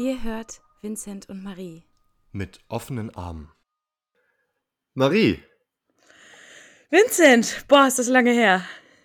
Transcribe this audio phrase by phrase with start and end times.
[0.00, 1.84] Ihr hört Vincent und Marie.
[2.32, 3.52] Mit offenen Armen.
[4.94, 5.42] Marie,
[6.88, 7.66] Vincent!
[7.68, 8.64] Boah, ist das lange her.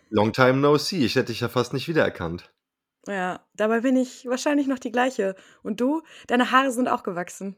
[0.09, 1.03] long time no see.
[1.03, 2.49] Ich hätte dich ja fast nicht wiedererkannt.
[3.07, 5.35] Ja, dabei bin ich wahrscheinlich noch die gleiche.
[5.63, 6.02] Und du?
[6.27, 7.57] Deine Haare sind auch gewachsen.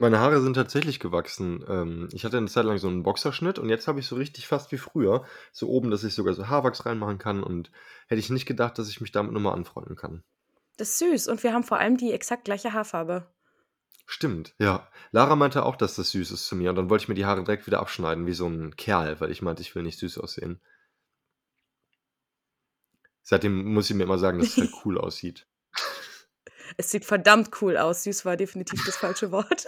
[0.00, 1.64] Meine Haare sind tatsächlich gewachsen.
[1.68, 4.48] Ähm, ich hatte eine Zeit lang so einen Boxerschnitt und jetzt habe ich so richtig
[4.48, 5.24] fast wie früher.
[5.52, 7.70] So oben, dass ich sogar so Haarwachs reinmachen kann und
[8.08, 10.24] hätte ich nicht gedacht, dass ich mich damit nochmal anfreunden kann.
[10.78, 11.28] Das ist süß.
[11.28, 13.26] Und wir haben vor allem die exakt gleiche Haarfarbe.
[14.06, 14.88] Stimmt, ja.
[15.10, 17.26] Lara meinte auch, dass das süß ist zu mir und dann wollte ich mir die
[17.26, 20.16] Haare direkt wieder abschneiden, wie so ein Kerl, weil ich meinte, ich will nicht süß
[20.16, 20.62] aussehen.
[23.22, 25.46] Seitdem muss sie mir immer sagen, dass es halt cool aussieht.
[26.78, 28.04] Es sieht verdammt cool aus.
[28.04, 29.66] Süß war definitiv das falsche Wort.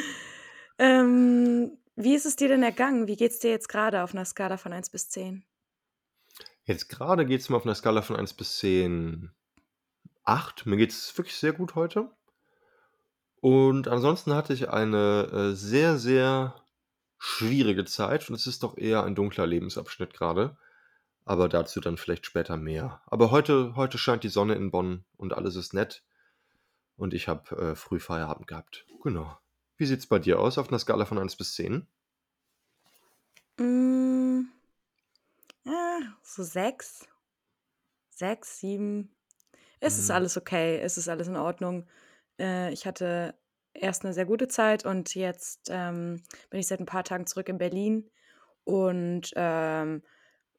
[0.78, 3.06] ähm, wie ist es dir denn ergangen?
[3.06, 5.44] Wie geht's dir jetzt gerade auf einer Skala von 1 bis 10?
[6.64, 9.30] Jetzt gerade geht es mir auf einer Skala von 1 bis 10
[10.24, 10.66] 8.
[10.66, 12.10] Mir geht es wirklich sehr gut heute.
[13.40, 16.54] Und ansonsten hatte ich eine äh, sehr, sehr
[17.18, 20.56] schwierige Zeit und es ist doch eher ein dunkler Lebensabschnitt gerade.
[21.24, 23.00] Aber dazu dann vielleicht später mehr.
[23.06, 26.04] Aber heute, heute scheint die Sonne in Bonn und alles ist nett.
[26.96, 28.86] Und ich habe äh, früh Feierabend gehabt.
[29.02, 29.38] Genau.
[29.76, 31.86] Wie sieht's bei dir aus auf einer Skala von 1 bis 10?
[33.58, 34.42] Mm,
[35.64, 37.08] ja, so 6.
[38.10, 39.14] 6, 7.
[39.84, 40.14] Es ist Mhm.
[40.14, 40.78] alles okay.
[40.80, 41.86] Es ist alles in Ordnung.
[42.38, 43.34] Äh, ich hatte
[43.74, 47.48] erst eine sehr gute Zeit und jetzt ähm, bin ich seit ein paar Tagen zurück
[47.48, 48.10] in Berlin
[48.64, 50.02] und ähm,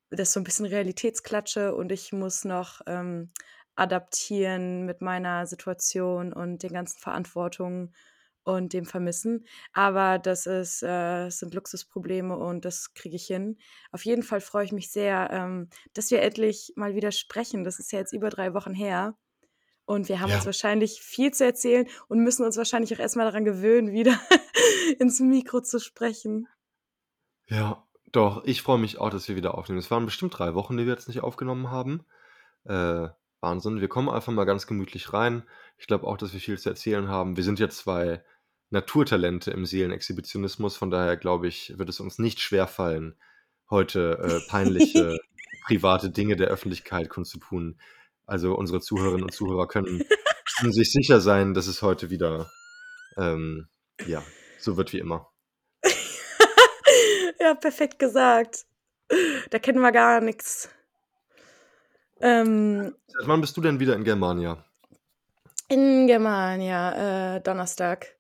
[0.10, 3.32] das ist so ein bisschen Realitätsklatsche und ich muss noch ähm,
[3.76, 7.96] adaptieren mit meiner Situation und den ganzen Verantwortungen
[8.44, 9.46] und dem Vermissen.
[9.74, 13.58] Aber das ist, äh, sind Luxusprobleme und das kriege ich hin.
[13.92, 17.64] Auf jeden Fall freue ich mich sehr, ähm, dass wir endlich mal wieder sprechen.
[17.64, 19.18] Das ist ja jetzt über drei Wochen her.
[19.86, 20.46] Und wir haben uns Ja.
[20.46, 24.18] wahrscheinlich viel zu erzählen und müssen uns wahrscheinlich auch erstmal daran gewöhnen, wieder
[25.00, 26.48] ins Mikro zu sprechen.
[27.48, 29.80] Ja, doch, ich freue mich auch, dass wir wieder aufnehmen.
[29.80, 32.06] Es waren bestimmt drei Wochen, die wir jetzt nicht aufgenommen haben.
[32.66, 33.10] Äh,
[33.42, 33.82] Wahnsinn.
[33.82, 35.44] Wir kommen einfach mal ganz gemütlich rein.
[35.78, 37.36] Ich glaube auch, dass wir viel zu erzählen haben.
[37.38, 38.24] Wir sind ja zwei
[38.74, 40.76] Naturtalente im Seelenexhibitionismus.
[40.76, 43.16] Von daher glaube ich, wird es uns nicht schwerfallen,
[43.70, 45.18] heute äh, peinliche
[45.68, 47.80] private Dinge der Öffentlichkeit kundzutun.
[48.26, 50.04] Also unsere Zuhörerinnen und Zuhörer können,
[50.60, 52.52] können sich sicher sein, dass es heute wieder
[53.16, 53.68] ähm,
[54.06, 54.24] ja,
[54.60, 55.30] so wird wie immer.
[57.40, 58.66] ja, perfekt gesagt.
[59.52, 60.70] Da kennen wir gar nichts.
[62.22, 64.66] Ähm, Seit wann bist du denn wieder in Germania?
[65.74, 68.16] in Germania, äh, Donnerstag.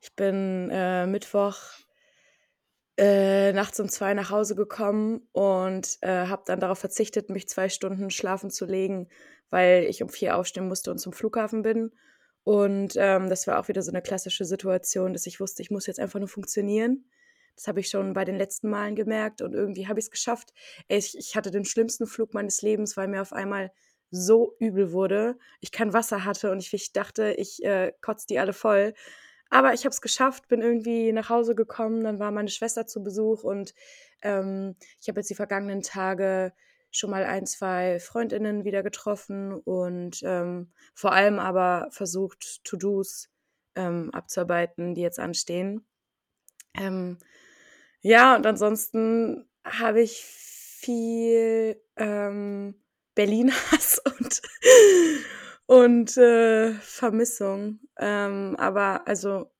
[0.00, 1.58] Ich bin äh, Mittwoch
[2.98, 7.68] äh, nachts um zwei nach Hause gekommen und äh, habe dann darauf verzichtet, mich zwei
[7.68, 9.08] Stunden schlafen zu legen,
[9.50, 11.92] weil ich um vier aufstehen musste und zum Flughafen bin.
[12.44, 15.86] Und ähm, das war auch wieder so eine klassische Situation, dass ich wusste, ich muss
[15.86, 17.04] jetzt einfach nur funktionieren.
[17.54, 20.52] Das habe ich schon bei den letzten Malen gemerkt und irgendwie habe ich es geschafft.
[20.88, 23.72] Ich, ich hatte den schlimmsten Flug meines Lebens, weil mir auf einmal
[24.10, 25.38] so übel wurde.
[25.60, 28.94] Ich kein Wasser hatte und ich, ich dachte, ich äh, kotze die alle voll.
[29.52, 33.02] Aber ich habe es geschafft, bin irgendwie nach Hause gekommen, dann war meine Schwester zu
[33.02, 33.74] Besuch und
[34.22, 36.54] ähm, ich habe jetzt die vergangenen Tage
[36.90, 43.28] schon mal ein, zwei Freundinnen wieder getroffen und ähm, vor allem aber versucht, To-Dos
[43.74, 45.84] ähm, abzuarbeiten, die jetzt anstehen.
[46.72, 47.18] Ähm,
[48.00, 52.82] ja, und ansonsten habe ich viel ähm,
[53.14, 54.40] Berlin-Hass und,
[55.72, 57.80] und äh, Vermissung.
[57.98, 59.50] Ähm, aber also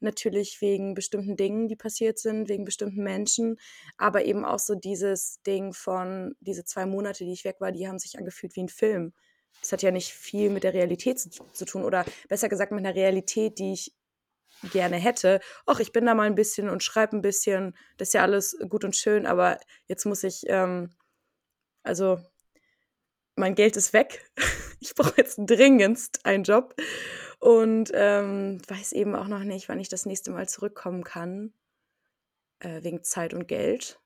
[0.00, 3.58] natürlich wegen bestimmten Dingen, die passiert sind, wegen bestimmten Menschen,
[3.98, 7.86] aber eben auch so dieses Ding von, diese zwei Monate, die ich weg war, die
[7.86, 9.12] haben sich angefühlt wie ein Film.
[9.60, 12.82] Das hat ja nicht viel mit der Realität zu, zu tun oder besser gesagt mit
[12.86, 13.94] einer Realität, die ich
[14.72, 15.40] gerne hätte.
[15.68, 17.76] Och, ich bin da mal ein bisschen und schreibe ein bisschen.
[17.98, 20.88] Das ist ja alles gut und schön, aber jetzt muss ich, ähm,
[21.82, 22.18] also
[23.40, 24.30] mein Geld ist weg.
[24.82, 26.74] Ich brauche jetzt dringendst einen Job
[27.38, 31.52] und ähm, weiß eben auch noch nicht, wann ich das nächste Mal zurückkommen kann,
[32.60, 34.00] äh, wegen Zeit und Geld.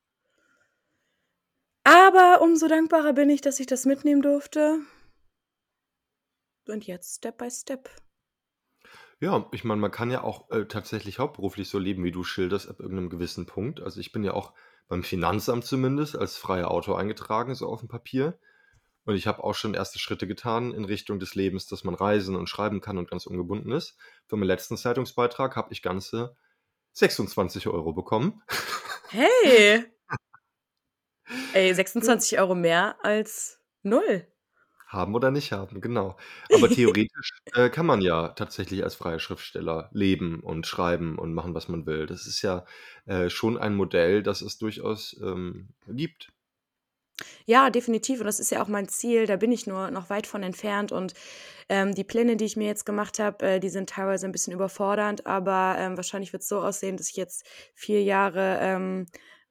[1.85, 4.81] Aber umso dankbarer bin ich, dass ich das mitnehmen durfte.
[6.67, 7.89] Und jetzt Step by Step.
[9.21, 12.69] Ja, ich meine, man kann ja auch äh, tatsächlich hauptberuflich so leben, wie du schilderst,
[12.69, 13.81] ab irgendeinem gewissen Punkt.
[13.81, 14.55] Also ich bin ja auch
[14.89, 18.37] beim Finanzamt zumindest als freier Autor eingetragen, so auf dem Papier.
[19.05, 22.37] Und ich habe auch schon erste Schritte getan in Richtung des Lebens, dass man reisen
[22.37, 23.97] und schreiben kann und ganz ungebunden ist.
[24.27, 26.37] Für meinen letzten Zeitungsbeitrag habe ich ganze
[26.93, 28.43] 26 Euro bekommen.
[29.11, 29.85] Hey!
[31.53, 34.27] Ey, 26 Euro mehr als null.
[34.87, 36.17] Haben oder nicht haben, genau.
[36.55, 41.55] Aber theoretisch, äh, kann man ja tatsächlich als freier Schriftsteller leben und schreiben und machen,
[41.55, 42.07] was man will.
[42.07, 42.65] Das ist ja,
[43.07, 46.33] äh, schon ein Modell, das es durchaus, ähm, gibt.
[47.47, 48.21] Ja, definitiv.
[48.21, 50.93] Und das ist ja auch mein Ziel, da bin ich nur noch weit von entfernt.
[50.93, 51.15] Und,
[51.69, 54.53] ähm, die Pläne, die ich mir jetzt gemacht habe, äh, die sind teilweise ein bisschen
[54.53, 57.45] überfordernd, aber, ähm, wahrscheinlich wird's so aussehen, dass ich jetzt
[57.75, 59.07] 4 Jahre, ähm,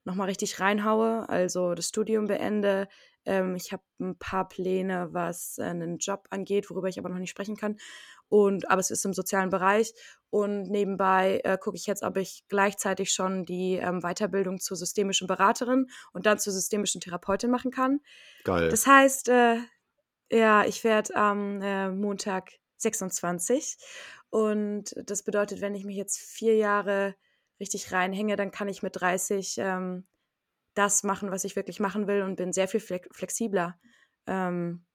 [0.06, 2.88] noch mal richtig reinhaue, also das Studium beende,
[3.25, 7.19] ähm, ich habe ein paar Pläne, was, äh, 'nen Job angeht, worüber ich aber noch
[7.19, 7.77] nicht sprechen kann.
[8.29, 9.93] Und aber es ist im sozialen Bereich.
[10.29, 15.27] Und nebenbei, äh, gucke ich jetzt, ob ich gleichzeitig schon die, ähm, Weiterbildung zur systemischen
[15.27, 17.99] Beraterin und dann zur systemischen Therapeutin machen kann.
[18.45, 18.69] Geil.
[18.69, 19.57] Das heißt, äh,
[20.31, 23.77] ja, ich werde am, äh, Montag 26
[24.29, 27.15] und das bedeutet, wenn ich mich jetzt 4 Jahre
[27.59, 30.07] richtig reinhänge, dann kann ich mit 30, ähm,
[30.73, 33.79] das machen, was ich wirklich machen will und bin sehr viel flexibler.
[34.27, 34.85] Ähm,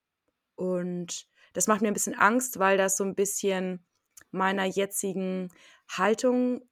[0.54, 3.86] und das macht mir ein bisschen Angst, weil das so ein bisschen
[4.30, 5.50] meiner jetzigen
[5.88, 6.68] Haltung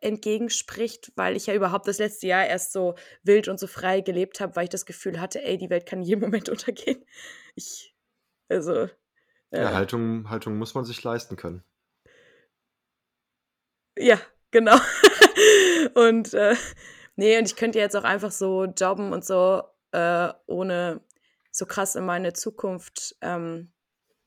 [0.00, 4.40] entgegenspricht, weil ich ja überhaupt das letzte Jahr erst so wild und so frei gelebt
[4.40, 7.04] habe, weil ich das Gefühl hatte, ey, die Welt kann jeden Moment untergehen.
[7.54, 7.94] Ich,
[8.48, 8.88] also.
[9.50, 11.64] Äh, ja, Haltung, Haltung muss man sich leisten können.
[13.96, 14.76] Ja, genau.
[15.94, 16.54] und äh,
[17.18, 21.00] Nee, und ich könnte jetzt auch einfach so jobben und so, äh, ohne
[21.50, 23.72] so krass in meine Zukunft ähm,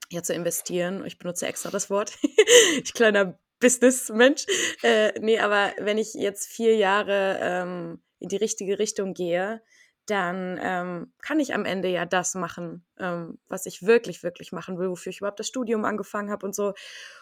[0.10, 1.06] ja, zu investieren.
[1.06, 2.18] Ich benutze extra das Wort.
[2.84, 4.46] ich kleiner Business-Mensch.
[4.84, 9.62] Äh, nee, aber wenn ich jetzt vier Jahre ähm, in die richtige Richtung gehe,
[10.06, 14.78] dann ähm, kann ich am Ende ja das machen, ähm, was ich wirklich, wirklich machen
[14.78, 16.74] will, wofür ich überhaupt das Studium angefangen habe und so.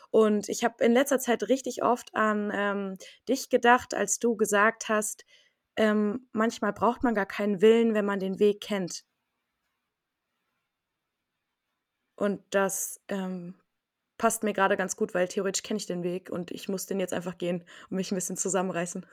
[0.10, 4.90] Und ich habe in letzter Zeit richtig oft an ähm, dich gedacht, als du gesagt
[4.90, 5.26] hast,
[5.80, 9.06] ähm, manchmal braucht man gar keinen Willen, wenn man den Weg kennt.
[12.16, 13.56] Und das ähm,
[14.18, 17.00] passt mir gerade ganz gut, weil theoretisch kenne ich den Weg und ich muss den
[17.00, 19.06] jetzt einfach gehen und mich ein bisschen zusammenreißen.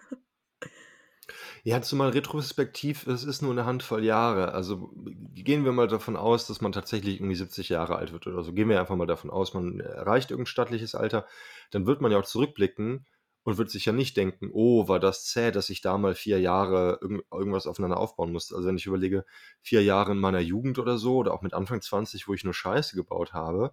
[1.62, 4.52] Ja, zumal retrospektiv, es ist nur eine Handvoll Jahre.
[4.52, 4.92] Also
[5.34, 8.52] gehen wir mal davon aus, dass man tatsächlich irgendwie 70 Jahre alt wird oder so.
[8.52, 11.26] Gehen wir einfach mal davon aus, man erreicht irgendein stattliches Alter.
[11.70, 13.06] Dann wird man ja auch zurückblicken
[13.46, 16.40] und wird sich ja nicht denken, oh, war das zäh, dass ich da mal vier
[16.40, 18.56] Jahre irg irgendwas aufeinander aufbauen musste.
[18.56, 19.24] Also wenn ich überlege,
[19.62, 22.54] vier Jahre in meiner Jugend oder so, oder auch mit Anfang 20, wo ich nur
[22.54, 23.72] Scheiße gebaut habe,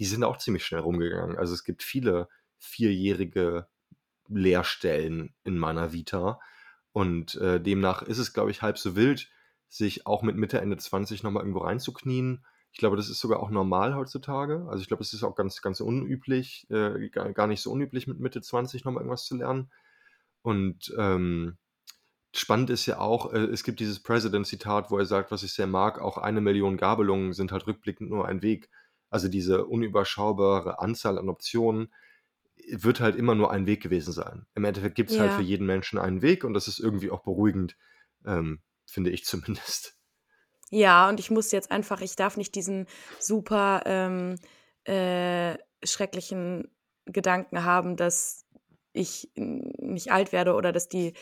[0.00, 1.38] die sind auch ziemlich schnell rumgegangen.
[1.38, 2.28] Also es gibt viele
[2.58, 3.68] vierjährige
[4.26, 6.40] Lehrstellen in meiner Vita.
[6.90, 9.30] Und äh, demnach ist es, glaube ich, halb so wild,
[9.68, 13.50] sich auch mit Mitte, Ende 20 nochmal irgendwo reinzuknien ich glaube, das ist sogar auch
[13.50, 14.66] normal heutzutage.
[14.68, 18.18] Also ich glaube, es ist auch ganz, ganz unüblich, äh, gar, nicht so unüblich, mit
[18.18, 19.70] Mitte 20 nochmal irgendwas zu lernen.
[20.40, 21.58] Und ähm,
[22.34, 25.66] spannend ist ja auch, äh, es gibt dieses President-Zitat, wo er sagt, was ich sehr
[25.66, 28.70] mag, auch eine Million Gabelungen sind halt rückblickend nur ein Weg.
[29.10, 31.92] Also diese unüberschaubare Anzahl an Optionen
[32.70, 34.46] wird halt immer nur ein Weg gewesen sein.
[34.54, 37.22] Im Endeffekt gibt es halt für jeden Menschen einen Weg und das ist irgendwie auch
[37.22, 37.76] beruhigend,
[38.24, 39.98] ähm, finde ich zumindest.
[40.74, 42.86] Ja, und ich muss jetzt einfach ich darf nicht diesen
[43.18, 44.36] super, ähm,
[44.84, 46.70] äh, schrecklichen
[47.04, 48.46] Gedanken haben, dass
[48.94, 51.12] ich nicht alt werde oder dass die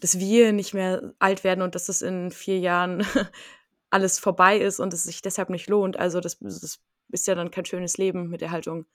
[0.00, 3.06] dass wir nicht mehr alt werden und dass das in vier Jahren
[3.90, 5.98] alles vorbei ist und es sich deshalb nicht lohnt.
[5.98, 8.86] Also, das das ist ja dann kein schönes Leben mit der Haltung.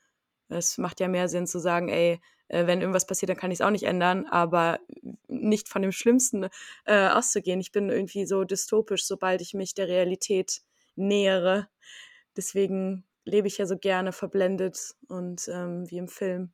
[0.50, 3.60] Es macht ja mehr Sinn zu sagen: „Ey, äh, wenn irgendwas passiert, dann kann ich
[3.60, 4.80] es auch nicht ändern, aber
[5.28, 6.48] nicht von dem Schlimmsten
[6.86, 7.60] äh, auszugehen.
[7.60, 10.62] Ich bin irgendwie so dystopisch, sobald ich mich der Realität
[10.96, 11.70] nähere.
[12.36, 16.52] Deswegen lebe ich ja so gerne verblendet und ähm, wie im Film.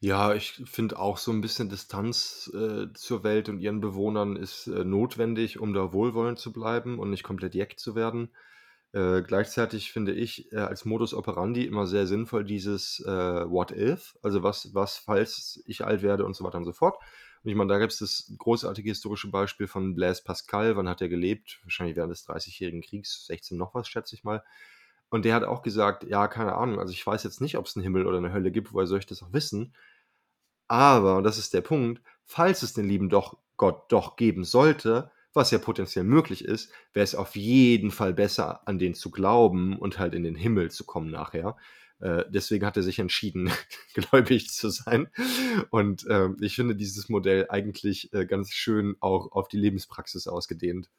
[0.00, 4.66] Ja, ich finde auch so ein bisschen Distanz äh, zur Welt und ihren Bewohnern ist
[4.66, 8.30] äh, notwendig, um da wohlwollend zu bleiben und nicht komplett jeck zu werden.
[8.92, 13.10] Äh, gleichzeitig finde ich äh, als Modus operandi immer sehr sinnvoll dieses äh,
[13.50, 16.96] What if, also was, was, falls ich alt werde und so weiter und so fort.
[17.42, 20.76] Und ich meine, da gibt es das großartige historische Beispiel von Blaise Pascal.
[20.76, 21.60] Wann hat er gelebt?
[21.62, 24.42] Wahrscheinlich während des 30-jährigen Kriegs, 16 noch was, schätze ich mal.
[25.10, 27.76] Und der hat auch gesagt, ja, keine Ahnung, also ich weiß jetzt nicht, ob es
[27.76, 29.74] einen Himmel oder eine Hölle gibt, woher soll ich das auch wissen?
[30.68, 35.10] Aber, und das ist der Punkt, falls es den lieben doch Gott doch geben sollte,
[35.36, 39.78] was ja potenziell möglich ist, wäre es auf jeden Fall besser, an den zu glauben
[39.78, 41.56] und halt in den Himmel zu kommen nachher.
[42.00, 43.50] Äh, deswegen hat er sich entschieden,
[43.94, 45.08] gläubig zu sein.
[45.70, 50.90] Und äh, ich finde dieses Modell eigentlich äh, ganz schön auch auf die Lebenspraxis ausgedehnt.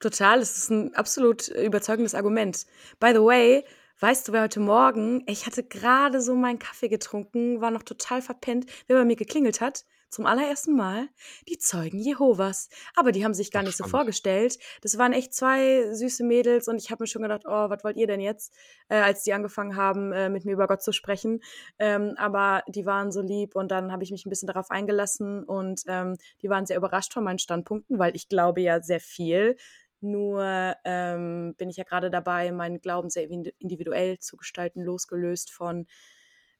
[0.00, 2.66] Total, es ist ein absolut überzeugendes Argument.
[3.00, 3.64] By the way,
[4.00, 8.22] weißt du, wer heute Morgen, ich hatte gerade so meinen Kaffee getrunken, war noch total
[8.22, 9.84] verpennt, wer bei mir geklingelt hat?
[10.10, 11.08] Zum allerersten Mal
[11.48, 12.68] die Zeugen Jehovas.
[12.94, 13.90] Aber die haben sich gar Ach, nicht so spannend.
[13.90, 14.58] vorgestellt.
[14.82, 17.96] Das waren echt zwei süße Mädels und ich habe mir schon gedacht, oh, was wollt
[17.96, 18.54] ihr denn jetzt,
[18.88, 21.40] äh, als die angefangen haben, äh, mit mir über Gott zu sprechen.
[21.78, 25.44] Ähm, aber die waren so lieb und dann habe ich mich ein bisschen darauf eingelassen
[25.44, 29.56] und ähm, die waren sehr überrascht von meinen Standpunkten, weil ich glaube ja sehr viel.
[30.00, 35.86] Nur ähm, bin ich ja gerade dabei, meinen Glauben sehr individuell zu gestalten, losgelöst von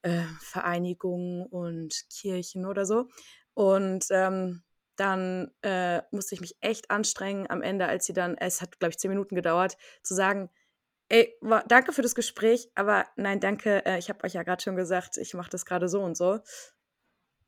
[0.01, 3.07] äh, Vereinigungen und Kirchen oder so.
[3.53, 4.63] Und ähm,
[4.95, 8.91] dann äh, musste ich mich echt anstrengen am Ende, als sie dann, es hat, glaube
[8.91, 10.49] ich, zehn Minuten gedauert, zu sagen,
[11.09, 11.33] ey,
[11.67, 15.17] danke für das Gespräch, aber nein, danke, äh, ich habe euch ja gerade schon gesagt,
[15.17, 16.39] ich mache das gerade so und so.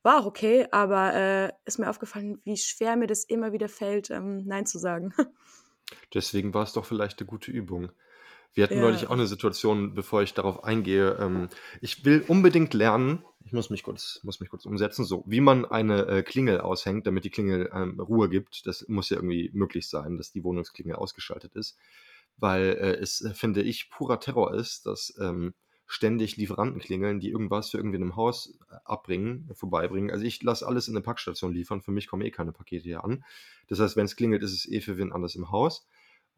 [0.04, 4.10] War auch okay, aber äh, ist mir aufgefallen, wie schwer mir das immer wieder fällt,
[4.10, 5.14] ähm, Nein zu sagen.
[6.14, 7.92] Deswegen war es doch vielleicht eine gute Übung.
[8.54, 8.82] Wir hatten Ja.
[8.82, 11.18] neulich auch eine Situation, bevor ich darauf eingehe.
[11.20, 11.48] Ähm,
[11.80, 15.66] ich will unbedingt lernen, ich muss mich kurz, muss mich kurz umsetzen, so wie man
[15.66, 18.66] eine äh, Klingel aushängt, damit die Klingel ähm, Ruhe gibt.
[18.68, 21.78] Das muss ja irgendwie möglich sein, dass die Wohnungsklingel ausgeschaltet ist.
[22.38, 25.54] Weil äh, es, äh, finde ich, purer Terror ist, dass ähm,
[25.86, 30.12] ständig Lieferanten klingeln, die irgendwas für irgendwen im Haus äh, abbringen, vorbeibringen.
[30.12, 31.82] Also ich lasse alles in eine Packstation liefern.
[31.82, 33.26] Für mich kommen eh keine Pakete hier an.
[33.68, 35.86] Das heißt, wenn es klingelt, ist es eh für wen anders im Haus.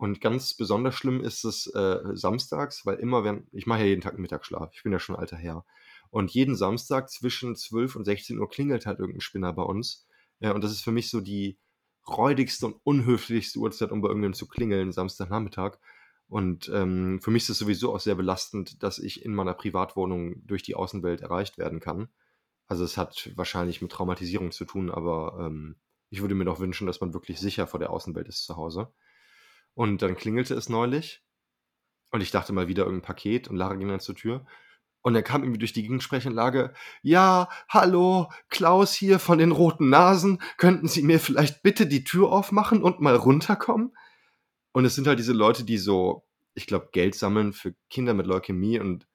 [0.03, 4.01] Und ganz besonders schlimm ist es äh, samstags, weil immer, wenn ich mache ja jeden
[4.01, 5.63] Tag einen Mittagsschlaf, ich bin ja schon alter Herr.
[6.09, 10.05] Und jeden Samstag zwischen 12 und 16 Uhr klingelt halt irgendein Spinner bei uns.
[10.41, 11.57] Ja, und das ist für mich so die
[12.05, 15.77] räudigste und unhöflichste Uhrzeit, um bei irgendjemandem zu klingeln, Samstagnachmittag.
[16.27, 20.45] Und ähm, für mich ist es sowieso auch sehr belastend, dass ich in meiner Privatwohnung
[20.45, 22.09] durch die Außenwelt erreicht werden kann.
[22.67, 25.77] Also es hat wahrscheinlich mit Traumatisierung zu tun, aber ähm,
[26.09, 28.91] ich würde mir doch wünschen, dass man wirklich sicher vor der Außenwelt ist zu Hause.
[29.75, 31.23] Und dann klingelte es neulich
[32.11, 34.45] und ich dachte mal wieder irgendein Paket und Lara ging dann zur Tür.
[35.01, 40.41] Und dann kam irgendwie durch die Gegensprechanlage, ja, hallo, Klaus hier von den roten Nasen,
[40.57, 43.97] könnten Sie mir vielleicht bitte die Tür aufmachen und mal runterkommen?
[44.71, 48.27] Und es sind halt diese Leute, die so, ich glaube, Geld sammeln für Kinder mit
[48.27, 49.07] Leukämie und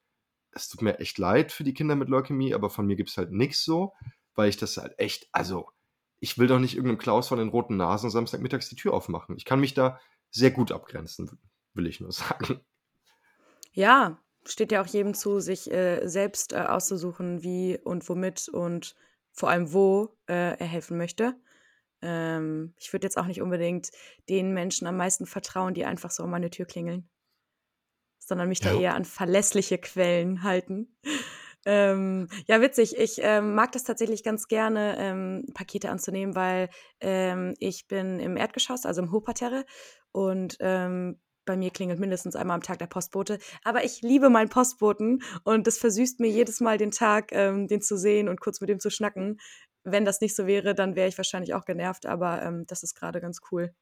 [0.51, 3.17] es tut mir echt leid für die Kinder mit Leukämie, aber von mir gibt es
[3.17, 3.93] halt nichts so,
[4.35, 5.69] weil ich das halt echt, also,
[6.19, 9.37] ich will doch nicht irgendeinem Klaus von den roten Nasen Samstagmittags die Tür aufmachen.
[9.37, 9.99] Ich kann mich da
[10.31, 11.39] sehr gut abgrenzen,
[11.73, 12.61] will ich nur sagen.
[13.73, 18.95] Ja, steht ja auch jedem zu, sich äh, selbst äh, auszusuchen, wie und womit und
[19.31, 21.35] vor allem wo äh, er helfen möchte.
[22.01, 23.91] Ähm, ich würde jetzt auch nicht unbedingt
[24.29, 27.09] den Menschen am meisten vertrauen, die einfach so an meine Tür klingeln,
[28.19, 28.71] sondern mich da Ja.
[28.71, 30.95] eher an verlässliche Quellen halten.
[31.65, 32.97] Ähm, ja, witzig.
[32.97, 36.69] Ich ähm, mag das tatsächlich ganz gerne, ähm, Pakete anzunehmen, weil
[37.01, 39.65] ähm, ich bin im Erdgeschoss, also im Hochparterre
[40.11, 43.39] und ähm, bei mir klingelt mindestens einmal am Tag der Postbote.
[43.63, 47.81] Aber ich liebe meinen Postboten und das versüßt mir jedes Mal den Tag, ähm, den
[47.81, 49.39] zu sehen und kurz mit dem zu schnacken.
[49.83, 52.93] Wenn das nicht so wäre, dann wäre ich wahrscheinlich auch genervt, aber ähm, das ist
[52.93, 53.73] gerade ganz cool.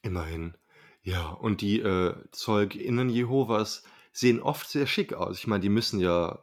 [0.00, 0.56] Immerhin.
[1.02, 3.82] Ja, und die äh, ZeugInnen Jehovas
[4.12, 5.38] sehen oft sehr schick aus.
[5.38, 6.38] Ich meine, die müssen ja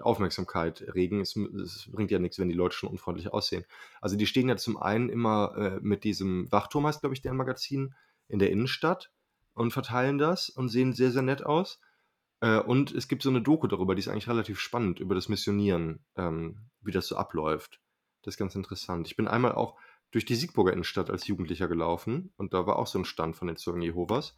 [0.00, 1.20] Aufmerksamkeit regen.
[1.20, 3.64] Es, es bringt ja nichts, wenn die Leute schon unfreundlich aussehen.
[4.00, 7.36] Also die stehen ja zum einen immer äh, mit diesem Wachturm, heißt glaube ich deren
[7.36, 7.94] Magazin,
[8.28, 9.12] in der Innenstadt
[9.54, 11.80] und verteilen das und sehen sehr, sehr nett aus.
[12.40, 15.28] Äh, und es gibt so eine Doku darüber, die ist eigentlich relativ spannend, über das
[15.28, 17.80] Missionieren, ähm, wie das so abläuft.
[18.22, 19.06] Das ist ganz interessant.
[19.06, 19.78] Ich bin einmal auch
[20.10, 23.48] durch die Siegburger Innenstadt als Jugendlicher gelaufen und da war auch so ein Stand von
[23.48, 24.36] den Zeugen Jehovas.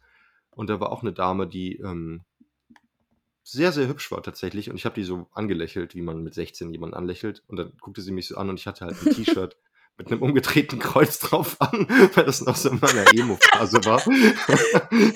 [0.51, 2.25] Und da war auch eine Dame, die ähm,
[3.51, 4.69] sehr, sehr hübsch war tatsächlich.
[4.69, 7.43] Und ich habe die so angelächelt, wie man mit 16 jemanden anlächelt.
[7.47, 9.57] Und dann guckte sie mich so an und ich hatte halt ein T-Shirt
[9.97, 14.01] mit einem umgedrehten Kreuz drauf an, weil das noch so in meiner Emo-Phase war.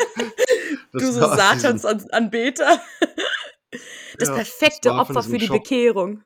[0.91, 2.79] Du so war aus diesem- Satans-Anbeter.
[4.19, 5.63] Das Ja, perfekte das Opfer für die Shop.
[5.63, 6.23] Bekehrung.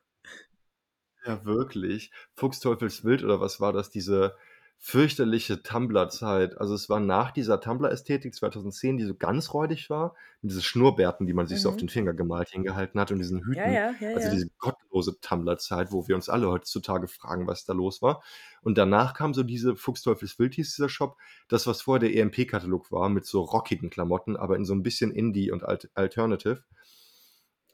[1.24, 2.10] Ja, wirklich.
[2.34, 3.88] Fuchsteufelswild oder was war das?
[3.90, 4.36] Diese
[4.80, 6.58] fürchterliche Tumblr-Zeit.
[6.58, 11.26] Also es war nach dieser Tumblr-Ästhetik 2010, die so ganz räudig war, mit diesen Schnurrbärten,
[11.26, 11.78] die man sich so auf Mhm.
[11.80, 13.56] den Finger gemalt hingehalten hat und diesen Hüten.
[13.56, 14.34] Ja, ja, ja, Also ja.
[14.34, 18.22] diese gottlose Tumblr-Zeit, wo wir uns alle heutzutage fragen, was da los war.
[18.62, 21.16] Und danach kam so diese Fuchsteufelswild hieß dieser Shop,
[21.48, 25.10] das, was vorher der EMP-Katalog war, mit so rockigen Klamotten, aber in so ein bisschen
[25.10, 26.62] Indie und Alt Alternative.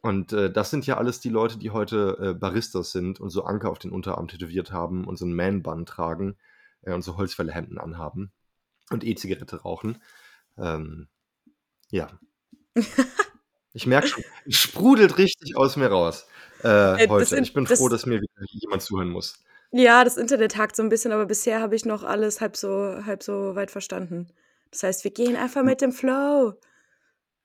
[0.00, 3.44] Und äh, das sind ja alles die Leute, die heute äh, Baristas sind und so
[3.44, 6.36] Anker auf den Unterarm tätowiert haben und so einen Man-Bun tragen
[6.84, 8.32] äh, und so Holzfällerhemden anhaben
[8.90, 10.02] und E-Zigarette rauchen.
[10.58, 11.08] Ähm,
[11.90, 12.08] ja.
[13.76, 16.28] Ich merke schon, es sprudelt richtig aus mir raus
[16.62, 17.36] äh, Äh, heute.
[17.40, 19.42] Ich bin froh, dass mir wieder jemand zuhören muss.
[19.72, 23.04] Ja, das Internet hakt so ein bisschen, aber bisher habe ich noch alles halb so,
[23.04, 24.28] halb so weit verstanden.
[24.70, 26.54] Das heißt, wir gehen einfach mit dem Flow.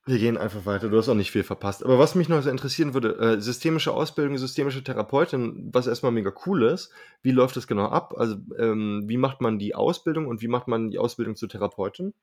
[0.06, 0.88] Wir gehen einfach weiter.
[0.88, 1.84] Du hast auch nicht viel verpasst.
[1.84, 6.32] Aber was mich noch sehr interessieren würde, äh, systemische Ausbildung, systemische Therapeutin, was erstmal mega
[6.46, 6.90] cool ist.
[7.22, 8.14] Wie läuft das genau ab?
[8.16, 12.14] Also, ähm, wie macht man die Ausbildung und wie macht man die Ausbildung zur Therapeutin?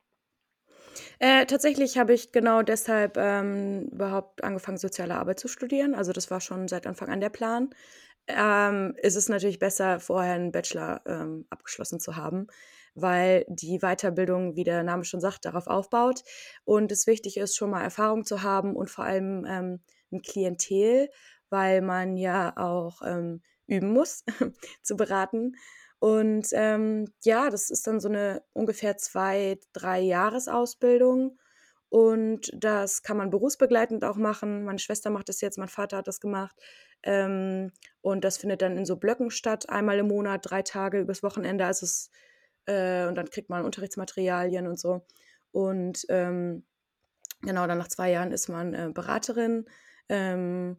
[1.19, 5.95] Äh, tatsächlich habe ich genau deshalb ähm, überhaupt angefangen, soziale Arbeit zu studieren.
[5.95, 7.69] Also das war schon seit Anfang an der Plan.
[8.27, 12.47] Ähm, ist es natürlich besser, vorher einen Bachelor ähm, abgeschlossen zu haben,
[13.01, 16.23] weil die Weiterbildung, wie der Name schon sagt, darauf aufbaut.
[16.65, 19.79] Und es wichtig ist, schon mal Erfahrung zu haben und vor allem ähm,
[20.11, 21.09] ein Klientel,
[21.49, 24.23] weil man ja auch ähm, üben muss,
[24.83, 25.53] zu beraten.
[25.99, 31.37] Und ähm, ja, das ist dann so eine ungefähr zwei, drei Jahresausbildung.
[31.89, 34.65] Und das kann man berufsbegleitend auch machen.
[34.65, 36.55] Meine Schwester macht das jetzt, mein Vater hat das gemacht.
[37.03, 41.23] Ähm, und das findet dann in so Blöcken statt, einmal im Monat, drei Tage übers
[41.23, 41.65] Wochenende.
[41.65, 42.11] Also es,
[42.67, 45.05] äh, und dann kriegt man Unterrichtsmaterialien und so.
[45.51, 46.65] Und ähm,
[47.41, 49.65] genau, dann nach zwei Jahren ist man äh, Beraterin
[50.09, 50.77] ähm,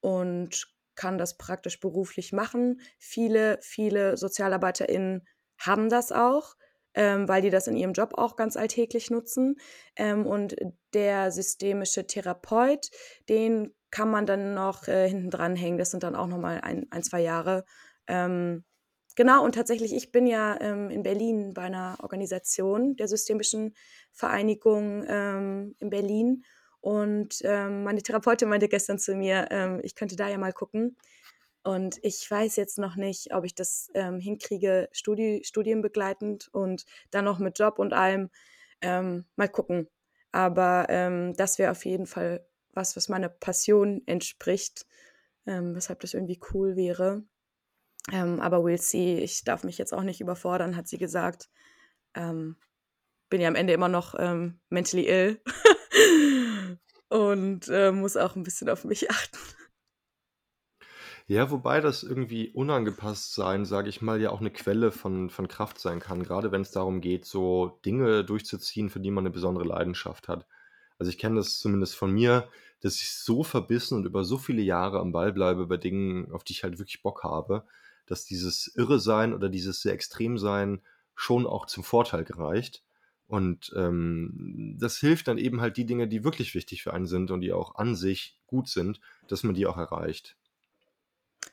[0.00, 2.80] und kann das praktisch beruflich machen.
[2.98, 5.26] Viele, viele SozialarbeiterInnen
[5.58, 6.56] haben das auch,
[6.94, 9.56] ähm, weil die das in ihrem Job auch ganz alltäglich nutzen.
[9.96, 10.56] Ähm, und
[10.92, 12.90] der systemische Therapeut,
[13.28, 15.78] den kann man dann noch äh, hinten dran hängen.
[15.78, 17.64] Das sind dann auch nochmal ein, ein, zwei Jahre.
[18.06, 18.64] Ähm,
[19.16, 23.74] genau, und tatsächlich, ich bin ja ähm, in Berlin bei einer Organisation der Systemischen
[24.12, 26.44] Vereinigung ähm, in Berlin
[26.80, 30.96] und ähm, meine Therapeutin meinte gestern zu mir, ähm, ich könnte da ja mal gucken.
[31.62, 37.26] Und ich weiß jetzt noch nicht, ob ich das ähm, hinkriege, Studi studienbegleitend und dann
[37.26, 38.30] noch mit Job und allem.
[38.80, 39.88] Ähm, mal gucken.
[40.32, 40.86] Aber
[41.36, 44.86] das wäre auf jeden Fall was, was meiner Passion entspricht,
[45.44, 47.24] weshalb das irgendwie cool wäre.
[48.12, 49.18] Aber we'll see.
[49.18, 51.48] Ich darf mich jetzt auch nicht überfordern, hat sie gesagt.
[52.14, 52.56] bin
[53.30, 54.14] ja am Ende immer noch
[54.68, 55.40] mentally ill.
[57.10, 59.38] und äh, muss auch ein bisschen auf mich achten.
[61.26, 65.46] Ja, wobei das irgendwie unangepasst sein, sage ich mal, ja auch eine Quelle von, von
[65.46, 69.30] Kraft sein kann, gerade wenn es darum geht, so Dinge durchzuziehen, für die man eine
[69.30, 70.46] besondere Leidenschaft hat.
[70.98, 72.48] Also ich kenne das zumindest von mir,
[72.80, 76.42] dass ich so verbissen und über so viele Jahre am Ball bleibe bei Dingen, auf
[76.42, 77.64] die ich halt wirklich Bock habe,
[78.06, 80.82] dass dieses Irre-Sein oder dieses sehr Extrem-Sein
[81.14, 82.82] schon auch zum Vorteil gereicht.
[83.26, 87.30] Und ähm, das hilft dann eben halt die Dinge, die wirklich wichtig für einen sind
[87.30, 90.36] und die auch an sich gut sind, dass man die auch erreicht.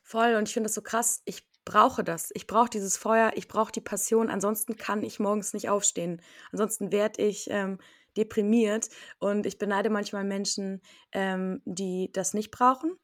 [0.02, 1.22] Voll, und ich finde das so krass.
[1.26, 2.32] Ich brauche das.
[2.34, 4.30] Ich brauche dieses Feuer, ich brauche die Passion.
[4.30, 6.22] Ansonsten kann ich morgens nicht aufstehen.
[6.52, 7.78] Ansonsten werde ich ähm,
[8.16, 8.90] deprimiert.
[9.20, 10.82] Und ich beneide manchmal Menschen,
[11.12, 12.98] ähm, die das nicht brauchen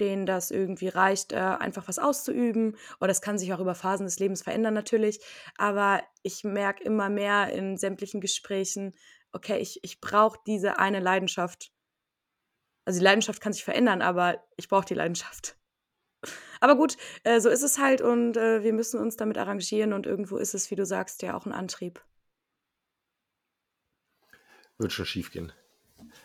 [0.00, 2.76] denen das irgendwie reicht, äh, einfach was auszuüben.
[2.98, 5.20] Oder das kann sich auch über Phasen des Lebens verändern natürlich.
[5.56, 8.94] Aber ich merke immer mehr in sämtlichen Gesprächen,
[9.32, 11.72] okay, ich, ich brauche diese eine Leidenschaft.
[12.84, 15.56] Also die Leidenschaft kann sich verändern, aber ich brauche die Leidenschaft.
[16.60, 20.06] Aber gut, äh, so ist es halt und äh, wir müssen uns damit arrangieren und
[20.06, 22.04] irgendwo ist es, wie du sagst, ja auch ein Antrieb.
[24.76, 25.52] Wird schon schief gehen.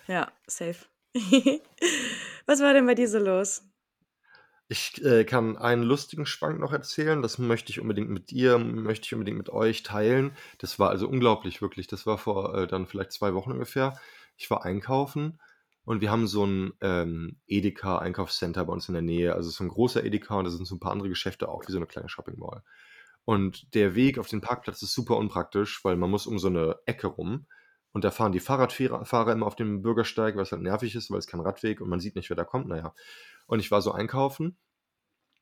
[0.07, 0.85] Ja, safe.
[2.45, 3.63] Was war denn bei dir so los?
[4.67, 7.21] Ich äh, kann einen lustigen Schwank noch erzählen.
[7.21, 10.36] Das möchte ich unbedingt mit dir, möchte ich unbedingt mit euch teilen.
[10.58, 11.86] Das war also unglaublich, wirklich.
[11.88, 13.99] Das war vor äh, dann vielleicht zwei Wochen ungefähr.
[14.38, 15.39] Ich war einkaufen
[15.84, 19.36] und wir haben so ein ähm, Edeka-Einkaufscenter bei uns in der Nähe.
[19.36, 21.71] Also so ein großer Edeka und da sind so ein paar andere Geschäfte auch, wie
[21.71, 22.63] so eine kleine Shopping Mall.
[23.23, 26.77] Und der Weg auf den Parkplatz ist super unpraktisch, weil man muss um so eine
[26.88, 27.45] Ecke rum.
[27.95, 31.27] Und da fahren die Fahrradfahrer immer auf dem Bürgersteig, was halt nervig ist, weil es
[31.27, 32.67] kein Radweg und man sieht nicht, wer da kommt.
[32.67, 32.93] Naja.
[33.47, 34.58] Und ich war so einkaufen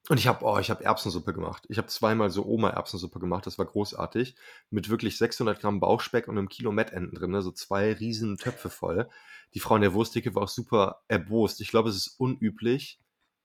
[0.08, 1.66] und ich habe, oh, ich habe Erbsensuppe gemacht.
[1.70, 3.48] Ich habe zweimal so Oma-Erbsensuppe gemacht.
[3.48, 4.36] Das war großartig.
[4.70, 7.32] Mit wirklich 600 Gramm Bauchspeck und einem Kilo Mettenten drin.
[7.32, 7.42] Ne?
[7.42, 9.10] So zwei riesen Töpfe voll.
[9.56, 11.60] Die Frau in der Wurstdicke war auch super erbost.
[11.60, 13.00] Ich glaube, es ist unüblich,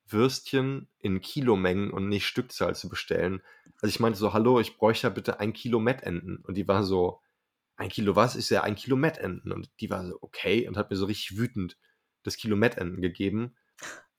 [0.07, 3.40] Würstchen in Kilomengen und nicht Stückzahl zu bestellen.
[3.81, 6.44] Also ich meinte so, hallo, ich bräuchte ja bitte ein Kilo Mettenten.
[6.44, 7.23] Und die war so,
[7.79, 8.37] ein Kilo was?
[8.37, 9.53] Ist ja ein Kilo Mettenten.
[9.53, 11.79] Und die war so, okay, und hat mir so richtig wütend
[12.25, 13.57] das Kilo Mettenten gegeben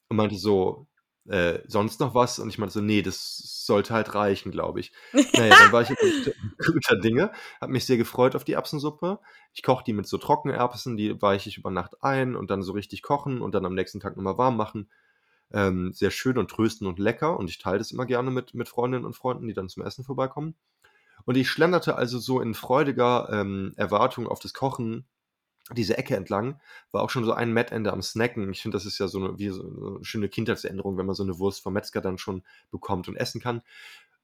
[0.07, 0.87] und meinte so,
[1.27, 2.39] äh, sonst noch was?
[2.39, 4.91] Und ich meinte so, nee, das sollte halt reichen, glaube ich.
[5.13, 5.89] Naja, dann war ich
[6.73, 9.19] guter Dinge, habe mich sehr gefreut auf die Erbsensuppe.
[9.53, 12.71] Ich koche die mit so Trockenerbsen, die weiche ich über Nacht ein und dann so
[12.71, 14.89] richtig kochen und dann am nächsten Tag nochmal warm machen.
[15.51, 18.69] Ähm, sehr schön und tröstend und lecker und ich teile das immer gerne mit, mit
[18.69, 20.55] Freundinnen und Freunden, die dann zum Essen vorbeikommen.
[21.29, 25.05] Und ich schlenderte also so in freudiger ähm, Erwartung auf das Kochen
[25.71, 26.59] diese Ecke entlang,
[26.91, 28.51] war auch schon so ein Mettende am Snacken.
[28.51, 31.21] Ich finde, das ist ja so eine, wie so eine schöne Kindheitserinnerung, wenn man so
[31.21, 33.61] eine Wurst vom Metzger dann schon bekommt und essen kann.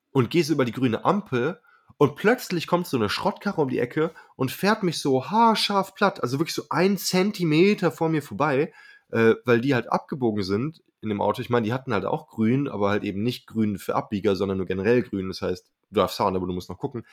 [0.09, 1.61] Und gehe so über die grüne Ampel
[1.97, 6.23] Und plötzlich kommt so eine Schrottkarre um die Ecke und fährt mich so haarscharf platt,
[6.23, 8.73] also wirklich so ein Zentimeter vor mir vorbei,
[9.11, 11.41] äh, weil die halt abgebogen sind in dem Auto.
[11.41, 14.57] Ich meine, die hatten halt auch grün, aber halt eben nicht grün für Abbieger, sondern
[14.57, 15.29] nur generell grün.
[15.29, 17.05] Das heißt, du darfst fahren, aber du musst noch gucken.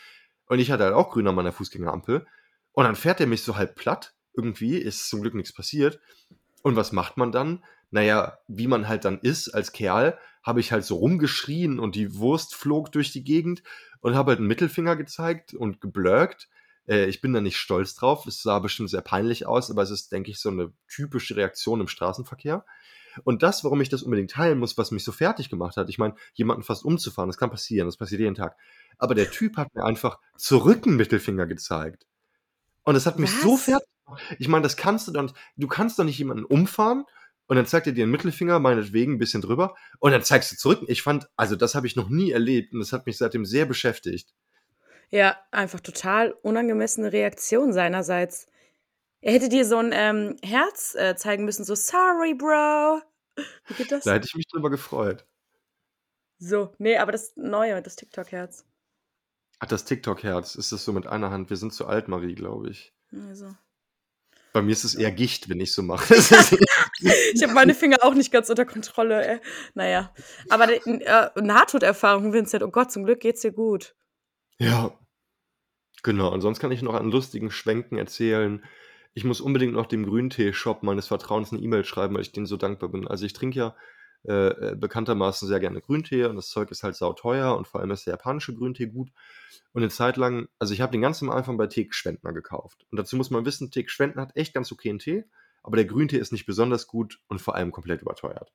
[0.46, 2.26] Und ich hatte halt auch grün an meiner Fußgängerampel.
[2.72, 4.14] Und dann fährt er mich so halb platt.
[4.34, 6.00] Irgendwie ist zum Glück nichts passiert.
[6.62, 7.62] Und was macht man dann?
[7.90, 12.16] Naja, wie man halt dann ist als Kerl, habe ich halt so rumgeschrien und die
[12.16, 13.62] Wurst flog durch die Gegend
[14.00, 16.48] und habe halt einen Mittelfinger gezeigt und geblurkt.
[16.88, 18.26] Äh, ich bin da nicht stolz drauf.
[18.26, 21.80] Es sah bestimmt sehr peinlich aus, aber es ist, denke ich, so eine typische Reaktion
[21.80, 22.64] im Straßenverkehr.
[23.24, 25.88] Und das, warum ich das unbedingt teilen muss, was mich so fertig gemacht hat.
[25.88, 28.56] Ich meine, jemanden fast umzufahren, das kann passieren, das passiert jeden Tag.
[28.98, 32.06] Aber der Typ hat mir einfach zurück einen Mittelfinger gezeigt.
[32.84, 33.64] Und das hat mich so Was?
[33.64, 34.22] fertig gemacht.
[34.38, 37.04] Ich meine, das kannst du dann, du kannst doch nicht jemanden umfahren
[37.46, 40.56] und dann zeigt er dir einen Mittelfinger, meinetwegen ein bisschen drüber, und dann zeigst du
[40.56, 40.84] zurück.
[40.86, 43.66] Ich fand, also das habe ich noch nie erlebt und das hat mich seitdem sehr
[43.66, 44.32] beschäftigt.
[45.10, 48.46] Ja, einfach total unangemessene Reaktion seinerseits.
[49.22, 53.00] Er hätte dir so ein ähm, Herz äh, zeigen müssen, so sorry, Bro.
[53.68, 54.04] Wie geht das?
[54.04, 55.24] Da hätte ich mich drüber gefreut.
[56.38, 58.66] So, nee, aber das Neue, das TikTok-Herz.
[59.60, 61.50] Ach, das TikTok-Herz, ist das so mit einer Hand?
[61.50, 62.92] Wir sind zu alt, Marie, glaube ich.
[63.28, 63.54] Also.
[64.52, 66.14] Bei mir ist es eher Gicht, wenn ich so mache.
[67.34, 69.26] Ich habe meine Finger auch nicht ganz unter Kontrolle.
[69.26, 69.40] Äh.
[69.74, 70.14] Naja,
[70.50, 73.96] aber äh, Nahtoderfahrung, Vincent, oh Gott, zum Glück geht's dir gut.
[74.58, 74.96] ja,
[76.04, 76.32] genau.
[76.32, 78.62] Und sonst kann ich noch an lustigen Schwenken erzählen.
[79.14, 82.56] Ich muss unbedingt noch dem Grüntee-Shop meines Vertrauens eine E-Mail schreiben, weil ich denen so
[82.56, 83.06] dankbar bin.
[83.06, 83.76] Also ich trinke ja
[84.24, 87.90] äh, äh, bekanntermaßen sehr gerne Grüntee und das Zeug ist halt sauteuer und vor allem
[87.90, 89.10] ist der japanische Grüntee gut.
[89.72, 92.86] Und eine Zeit lang, also ich habe den ganz am Anfang bei Teek Schwendner gekauft.
[92.90, 95.24] Und dazu muss man wissen, Teek Schwendner hat echt ganz okayen Tee,
[95.64, 98.52] aber der Grüntee ist nicht besonders gut und vor allem komplett überteuert.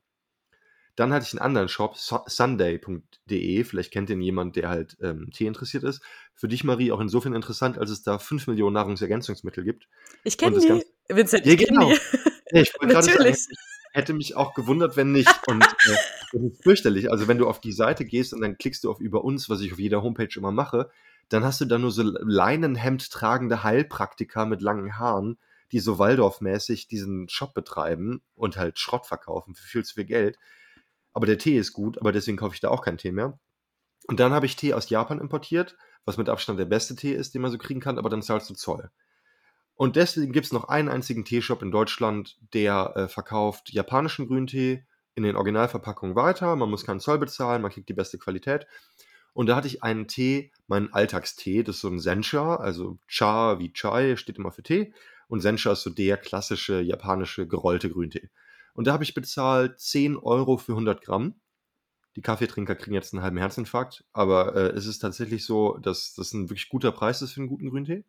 [0.97, 3.63] Dann hatte ich einen anderen Shop, sunday.de.
[3.63, 6.01] Vielleicht kennt den jemand, der halt ähm, Tee interessiert ist.
[6.33, 9.88] Für dich, Marie, auch insofern interessant, als es da 5 Millionen Nahrungsergänzungsmittel gibt.
[10.23, 10.67] Ich kenne die.
[10.67, 11.89] Ganze- Vincent, Ja, ich kenne genau.
[11.93, 11.99] die.
[12.51, 13.36] Ja, ich wollte gerade sagen,
[13.93, 15.29] hätte mich auch gewundert, wenn nicht.
[15.47, 15.95] Und äh,
[16.33, 17.12] das ist fürchterlich.
[17.12, 19.62] Also wenn du auf die Seite gehst und dann klickst du auf Über uns, was
[19.62, 20.89] ich auf jeder Homepage immer mache,
[21.29, 25.38] dann hast du da nur so Leinenhemd tragende Heilpraktiker mit langen Haaren,
[25.71, 30.38] die so Waldorf-mäßig diesen Shop betreiben und halt Schrott verkaufen für viel zu viel Geld.
[31.17, 33.39] Aber der Tee ist gut, aber deswegen kaufe ich da auch keinen Tee mehr.
[34.06, 35.75] Und dann habe ich Tee aus Japan importiert,
[36.06, 38.51] was mit Abstand der beste Tee ist, den man so kriegen kann, aber dann zahlst
[38.51, 38.91] du Zoll.
[39.73, 44.86] Und deswegen gibt es noch einen einzigen Teeshop in Deutschland, der äh, verkauft japanischen Grüntee
[45.15, 46.56] in den Originalverpackungen weiter.
[46.56, 48.67] Man muss keinen Zoll bezahlen, man kriegt die beste Qualität.
[49.34, 53.58] Und da hatte ich einen Tee, meinen Alltagstee, das ist so ein Sencha, also Cha
[53.58, 54.93] wie Chai, steht immer für Tee.
[55.30, 58.30] Und Sencha ist so der klassische japanische gerollte Grüntee.
[58.77, 61.41] Und da habe ich bezahlt 10 Euro für 100 Gramm.
[62.15, 66.31] Die Kaffeetrinker kriegen jetzt einen halben Herzinfarkt, aber äh, es ist tatsächlich so, dass das
[66.33, 68.05] ein wirklich guter Preis ist für einen guten Grüntee.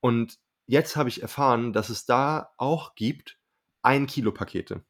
[0.00, 3.38] Und jetzt habe ich erfahren, dass es da auch gibt
[3.82, 4.82] ein Kilo Pakete.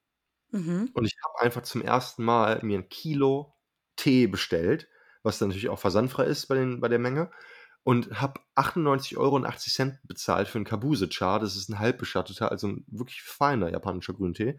[0.52, 0.90] Mhm.
[0.94, 3.54] Und ich habe einfach zum ersten Mal mir ein Kilo
[3.96, 4.88] Tee bestellt,
[5.22, 7.30] was dann natürlich auch versandfrei ist bei, den, bei der Menge.
[7.88, 9.42] Und habe 98,80 Euro
[10.02, 11.38] bezahlt für einen Kabuse-Cha.
[11.38, 14.58] Das ist ein halbbeschatteter, also ein wirklich feiner japanischer Grüntee.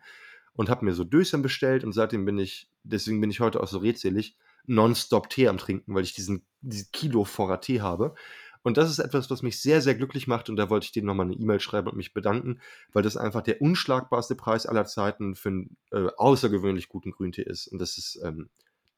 [0.54, 3.68] Und habe mir so Döschen bestellt und seitdem bin ich, deswegen bin ich heute auch
[3.68, 8.16] so redselig, nonstop Tee am Trinken, weil ich diesen, diesen Kilo Vorrat Tee habe.
[8.64, 10.50] Und das ist etwas, was mich sehr, sehr glücklich macht.
[10.50, 12.60] Und da wollte ich dir nochmal eine E-Mail schreiben und mich bedanken,
[12.94, 17.68] weil das einfach der unschlagbarste Preis aller Zeiten für einen äh, außergewöhnlich guten Grüntee ist.
[17.68, 18.50] Und das ist, ähm,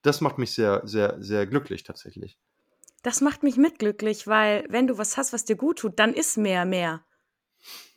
[0.04, 2.40] das macht mich sehr, sehr, sehr glücklich tatsächlich.
[3.02, 6.38] Das macht mich mitglücklich, weil wenn du was hast, was dir gut tut, dann ist
[6.38, 7.06] mehr mehr.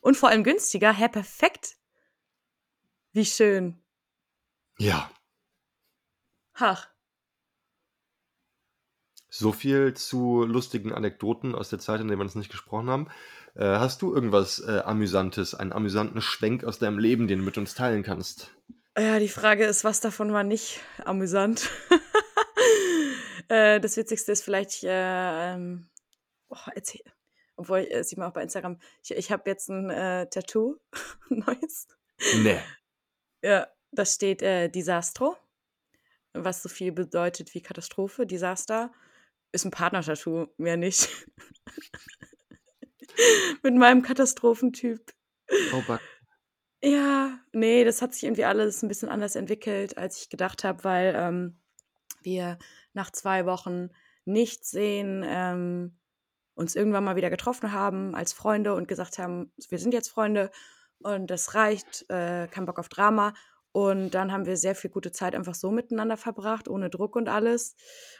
[0.01, 0.91] Und vor allem günstiger.
[0.91, 1.77] Hä, perfekt.
[3.11, 3.81] Wie schön.
[4.77, 5.09] Ja,
[6.57, 6.87] Ach,
[9.29, 13.07] so viel zu lustigen Anekdoten aus der Zeit, in der wir uns nicht gesprochen haben.
[13.55, 17.57] Äh, hast du irgendwas äh, Amüsantes, einen amüsanten Schwenk aus deinem Leben, den du mit
[17.57, 18.51] uns teilen kannst?
[18.97, 21.69] ja, die Frage ist, was davon war nicht amüsant?
[23.49, 25.89] äh, das Witzigste ist vielleicht, äh, ähm,
[26.49, 27.03] oh, erzähl.
[27.55, 30.77] Obwohl, äh, sieht man auch bei Instagram, ich, ich habe jetzt ein äh, Tattoo,
[31.29, 31.87] neues.
[32.37, 32.59] Nee.
[33.41, 35.37] Ja, da steht äh, Disastro,
[36.33, 38.25] was so viel bedeutet wie Katastrophe.
[38.25, 38.91] Desaster
[39.51, 41.09] ist ein Partner-Tattoo, mehr nicht.
[43.63, 45.13] Mit meinem Katastrophentyp.
[45.73, 46.01] Oh, Back.
[46.83, 50.83] Ja, nee, das hat sich irgendwie alles ein bisschen anders entwickelt, als ich gedacht habe,
[50.83, 51.59] weil ähm,
[52.21, 52.59] wir
[52.95, 53.89] nach zwei Wochen
[54.25, 55.97] nicht sehen, ähm,
[56.55, 60.51] uns irgendwann mal wieder getroffen haben als Freunde und gesagt haben, wir sind jetzt Freunde
[60.99, 63.33] und das reicht, äh, kein Bock auf Drama.
[63.71, 67.27] Und dann haben wir sehr viel gute Zeit einfach so miteinander verbracht, ohne Druck und
[67.27, 67.75] alles.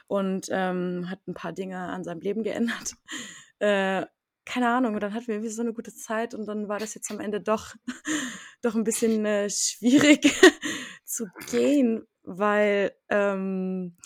[0.06, 2.94] Und ähm, hat ein paar Dinge an seinem Leben geändert.
[3.58, 4.04] Äh,
[4.44, 6.92] keine Ahnung, und dann hatten wir irgendwie so eine gute Zeit und dann war das
[6.94, 7.74] jetzt am Ende doch,
[8.62, 10.30] doch ein bisschen äh, schwierig
[11.06, 13.96] zu gehen, weil ähm,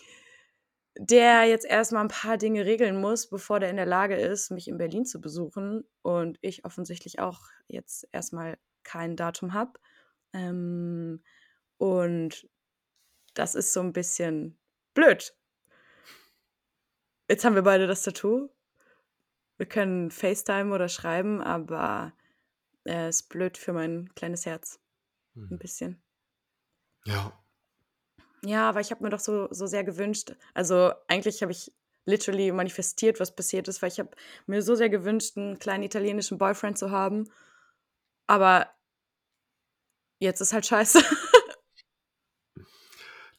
[1.03, 4.69] der jetzt erstmal ein paar Dinge regeln muss, bevor der in der Lage ist, mich
[4.69, 9.81] in Berlin zu besuchen und ich offensichtlich auch jetzt erstmal kein Datum habe.
[10.35, 11.23] Ähm,
[11.79, 12.49] und
[13.35, 14.59] das ist so ein bisschen
[14.95, 15.37] blöd.
[17.31, 18.51] Jetzt haben wir beide das Tattoo.
[19.59, 22.13] Wir können FaceTime oder schreiben, aber
[22.87, 24.81] äh, ist blöd für mein kleines Herz.
[25.51, 25.59] Ein Mhm.
[25.59, 26.03] bisschen.
[27.07, 27.41] Ja.
[28.43, 30.35] Ja, aber ich habe mir doch so, so sehr gewünscht.
[30.55, 31.73] Also eigentlich habe ich
[32.07, 34.11] literally manifestiert, was passiert ist, weil ich habe
[34.47, 37.31] mir so sehr gewünscht, einen kleinen italienischen Boyfriend zu haben.
[38.27, 38.71] Aber
[40.19, 41.03] jetzt ist halt scheiße.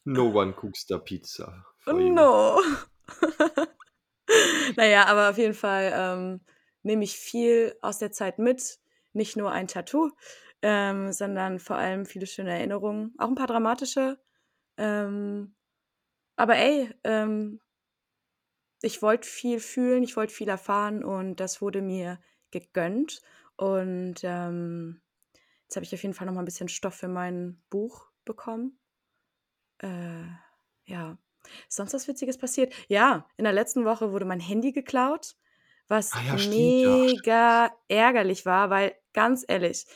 [0.04, 2.60] No one cooks the pizza no.
[4.76, 6.40] naja, aber auf jeden Fall ähm,
[6.82, 8.78] nehme ich viel aus der Zeit mit.
[9.12, 10.10] Nicht nur ein Tattoo,
[10.62, 13.14] ähm, sondern vor allem viele schöne Erinnerungen.
[13.18, 14.18] Auch ein paar dramatische.
[14.76, 15.54] Ähm,
[16.36, 17.60] aber ey, ähm,
[18.82, 23.22] ich wollte viel fühlen, ich wollte viel erfahren und das wurde mir gegönnt.
[23.56, 25.00] Und ähm,
[25.64, 28.78] jetzt habe ich auf jeden Fall noch mal ein bisschen Stoff für mein Buch bekommen.
[29.78, 30.24] Äh,
[30.84, 31.18] ja.
[31.68, 32.72] Ist sonst was Witziges passiert?
[32.88, 35.36] Ja, in der letzten Woche wurde mein Handy geklaut,
[35.88, 39.86] was Ah ja, stimmt, ja, mega ärgerlich war, weil ganz ehrlich,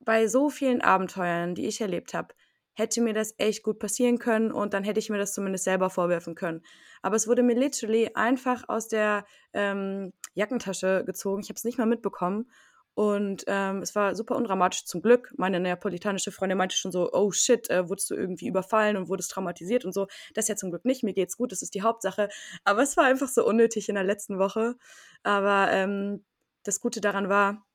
[0.00, 2.34] bei so vielen Abenteuern, die ich erlebt habe,
[2.74, 5.90] hätte mir das echt gut passieren können und dann hätte ich mir das zumindest selber
[5.90, 6.62] vorwerfen können.
[7.02, 11.42] Aber es wurde mir literally einfach aus der ähm, Jackentasche gezogen.
[11.42, 12.50] Ich habe es nicht mal mitbekommen.
[12.96, 15.32] Und ähm, es war super undramatisch zum Glück.
[15.36, 19.32] Meine neapolitanische Freundin meinte schon so, oh shit, äh, wurdest du irgendwie überfallen und wurdest
[19.32, 20.06] traumatisiert und so.
[20.32, 21.02] Das ja zum Glück nicht.
[21.02, 22.28] Mir geht's gut, das ist die Hauptsache.
[22.62, 24.76] Aber es war einfach so unnötig in der letzten Woche.
[25.24, 26.24] Aber ähm,
[26.62, 27.66] das Gute daran war,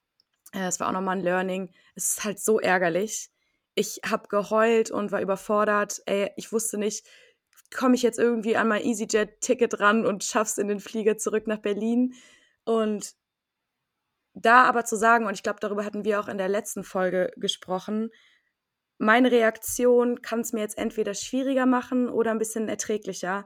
[0.53, 1.73] äh, es war auch nochmal ein Learning.
[1.95, 3.29] Es ist halt so ärgerlich.
[3.75, 6.01] Ich habe geheult und war überfordert.
[6.05, 7.08] Ey, ich wusste nicht,
[7.75, 11.60] komme ich jetzt irgendwie an mein EasyJet-Ticket ran und schaff's in den Flieger zurück nach
[11.60, 12.13] Berlin.
[12.65, 13.13] Und
[14.34, 17.32] da aber zu sagen, und ich glaube, darüber hatten wir auch in der letzten Folge
[17.36, 18.10] gesprochen,
[18.97, 23.45] meine Reaktion kann es mir jetzt entweder schwieriger machen oder ein bisschen erträglicher.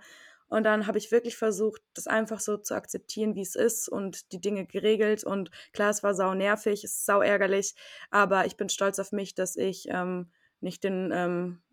[0.53, 4.31] Und dann habe ich wirklich versucht, das einfach so zu akzeptieren, wie es ist und
[4.33, 5.23] die Dinge geregelt.
[5.23, 7.73] Und klar, es war sau nervig, es ist sau ärgerlich,
[8.11, 11.63] aber ich bin stolz auf mich, dass ich ähm, nicht den ähm,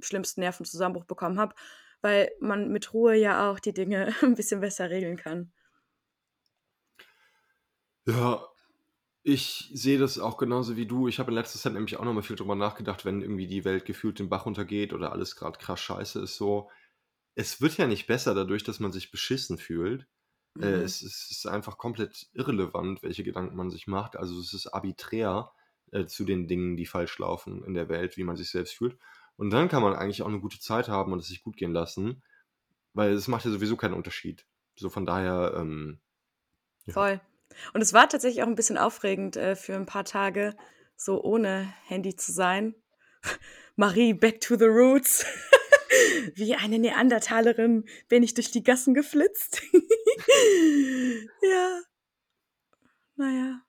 [0.00, 1.54] schlimmsten Nervenzusammenbruch bekommen habe,
[2.02, 5.50] weil man mit Ruhe ja auch die Dinge ein bisschen besser regeln kann.
[8.04, 8.46] Ja,
[9.22, 11.08] ich sehe das auch genauso wie du.
[11.08, 13.64] Ich habe in letzter Zeit nämlich auch noch mal viel drüber nachgedacht, wenn irgendwie die
[13.64, 16.68] Welt gefühlt den Bach runtergeht oder alles gerade krass scheiße ist so.
[17.34, 20.06] Es wird ja nicht besser dadurch, dass man sich beschissen fühlt.
[20.60, 20.84] Äh, Mhm.
[20.84, 24.16] es, es ist einfach komplett irrelevant, welche Gedanken man sich macht.
[24.16, 25.52] Also es ist arbiträr
[25.92, 28.98] äh, zu den Dingen, die falsch laufen in der Welt, wie man sich selbst fühlt.
[29.36, 31.72] Und dann kann man eigentlich auch eine gute Zeit haben und es sich gut gehen
[31.72, 32.22] lassen,
[32.94, 34.46] weil es macht ja sowieso keinen Unterschied.
[34.76, 36.00] So von daher, ähm,
[36.86, 36.94] ja.
[36.94, 37.20] Voll.
[37.74, 40.56] Und es war tatsächlich auch ein bisschen aufregend, äh, für ein paar Tage
[40.96, 42.74] so ohne Handy zu sein.
[43.76, 45.24] Marie, back to the roots.
[46.34, 49.62] Wie eine Neandertalerin bin ich durch die Gassen geflitzt.
[51.42, 51.80] ja.
[53.16, 53.62] Naja.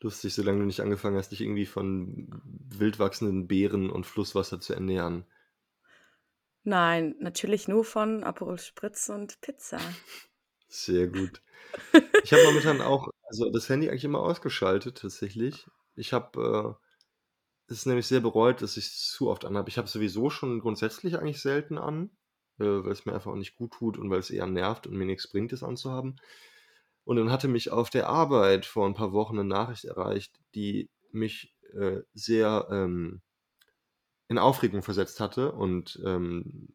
[0.00, 2.28] Lustig, solange du nicht angefangen hast, dich irgendwie von
[2.76, 5.24] wild wachsenden Beeren und Flusswasser zu ernähren.
[6.62, 9.78] Nein, natürlich nur von Aperol Spritz und Pizza.
[10.68, 11.40] Sehr gut.
[12.22, 15.66] Ich habe momentan auch, also das Handy eigentlich immer ausgeschaltet, tatsächlich.
[15.94, 16.83] Ich habe äh,
[17.68, 19.68] es nämlich sehr bereut, dass ich es zu oft anhabe.
[19.68, 22.10] Ich habe es sowieso schon grundsätzlich eigentlich selten an,
[22.58, 24.96] äh, weil es mir einfach auch nicht gut tut und weil es eher nervt und
[24.96, 26.16] mir nichts bringt, es anzuhaben.
[27.04, 30.90] Und dann hatte mich auf der Arbeit vor ein paar Wochen eine Nachricht erreicht, die
[31.12, 33.20] mich äh, sehr ähm,
[34.28, 36.68] in Aufregung versetzt hatte und ähm,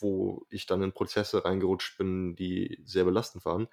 [0.00, 3.68] wo ich dann in Prozesse reingerutscht bin, die sehr belastend waren.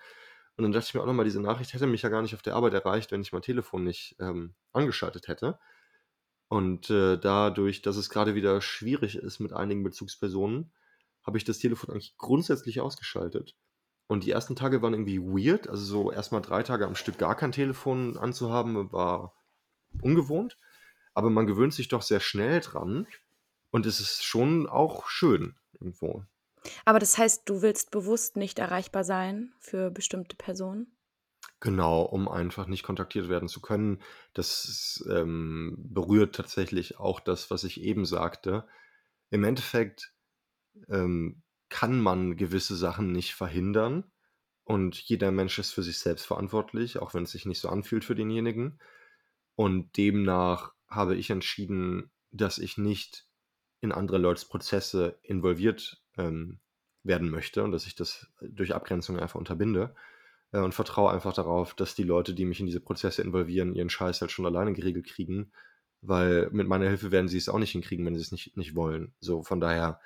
[0.58, 2.41] Und dann dachte ich mir auch nochmal, diese Nachricht hätte mich ja gar nicht auf
[2.41, 5.58] der Arbeit erreicht, wenn ich mein Telefon nicht ähm, angeschaltet hätte.
[6.49, 10.71] Und äh, dadurch, dass es gerade wieder schwierig ist mit einigen Bezugspersonen,
[11.23, 13.55] habe ich das Telefon eigentlich grundsätzlich ausgeschaltet.
[14.07, 15.69] Und die ersten Tage waren irgendwie weird.
[15.69, 19.35] Also so erstmal drei Tage am Stück gar kein Telefon anzuhaben, war
[20.01, 20.57] ungewohnt.
[21.13, 23.05] Aber man gewöhnt sich doch sehr schnell dran.
[23.69, 26.23] Und es ist schon auch schön irgendwo.
[26.85, 30.88] Aber das heißt, du willst bewusst nicht erreichbar sein für bestimmte Personen?
[31.62, 34.02] Genau, um einfach nicht kontaktiert werden zu können.
[34.34, 38.65] Das, ähm, berührt tatsächlich auch das, was ich eben sagte.
[39.30, 40.13] Im Endeffekt,
[40.89, 44.12] ähm, kann man gewisse Sachen nicht verhindern
[44.65, 48.06] und jeder Mensch ist für sich selbst verantwortlich, auch wenn es sich nicht so anfühlt
[48.06, 48.80] für denjenigen.
[49.56, 53.28] Und demnach habe ich entschieden, dass ich nicht
[53.82, 56.60] in andere Leute's Prozesse involviert, ähm,
[57.04, 59.95] werden möchte und dass ich das durch Abgrenzung einfach unterbinde
[60.51, 63.89] äh, und vertraue einfach darauf, dass die Leute, die mich in diese Prozesse involvieren, ihren
[63.89, 65.51] Scheiß halt schon alleine geregelt kriegen,
[66.01, 68.75] weil mit meiner Hilfe werden sie es auch nicht hinkriegen, wenn sie es nicht, nicht
[68.75, 69.13] wollen.
[69.19, 69.99] So, von daher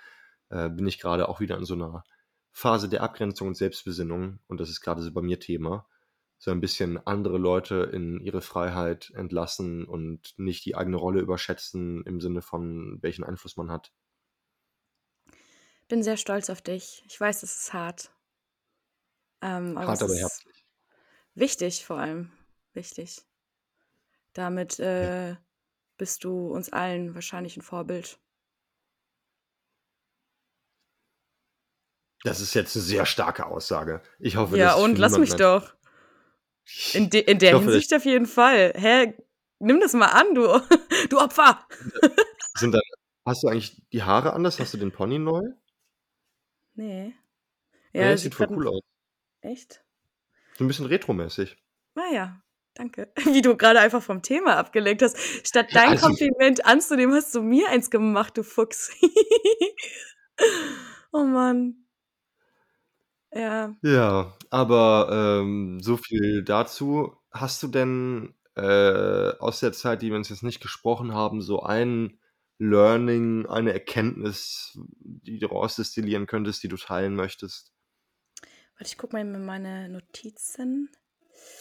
[0.49, 2.03] äh, bin ich gerade auch wieder in so einer
[2.51, 5.88] Phase der Abgrenzung und Selbstbesinnung und das ist gerade so bei mir Thema.
[6.38, 12.03] So ein bisschen andere Leute in ihre Freiheit entlassen und nicht die eigene Rolle überschätzen
[12.06, 13.93] im Sinne von, welchen Einfluss man hat.
[15.88, 17.03] Bin sehr stolz auf dich.
[17.08, 18.12] Ich weiß, es ist hart.
[19.43, 20.65] Ähm, aber Hart, aber herzlich.
[21.36, 22.32] wichtig vor allem.
[22.73, 23.21] Wichtig.
[24.34, 25.32] Damit Ja.
[25.32, 25.36] äh,
[25.97, 28.19] bist du uns allen wahrscheinlich ein Vorbild.
[32.23, 34.01] Das ist jetzt eine sehr starke Aussage.
[34.19, 35.75] Ich hoffe, Ja, und lass mich doch.
[36.93, 38.73] In, de in der hoffe, Hinsicht auf jeden Fall.
[38.77, 39.13] Hä?
[39.60, 40.43] Nimm das mal an, du,
[41.10, 41.67] du Opfer.
[42.56, 42.82] sind deine
[43.25, 44.60] hast du eigentlich die Haare anders?
[44.60, 45.41] Hast du den Pony neu?
[46.75, 47.13] Nee.
[47.93, 48.82] Ja, Ja, das sieht voll cool aus.
[49.43, 49.84] Echt?
[50.58, 51.58] So ein bisschen retromäßig.
[51.95, 52.41] Na ja,
[52.73, 53.12] danke.
[53.25, 55.17] Wie du gerade einfach vom Thema abgelenkt hast.
[55.47, 58.91] Statt dein Also Kompliment anzunehmen, hast du mir eins gemacht, du Fuchs.
[61.15, 61.86] Oh Mann.
[63.32, 63.75] Ja.
[63.84, 67.15] Ja, aber, ähm, so viel dazu.
[67.32, 71.62] Hast du denn, äh, aus der Zeit, die wir uns jetzt nicht gesprochen haben, so
[71.62, 72.19] ein
[72.60, 77.73] Learning, eine Erkenntnis, die du rausdestillieren könntest, die du teilen möchtest?
[78.84, 80.89] Warte, ich gucke mal in meine Notizen.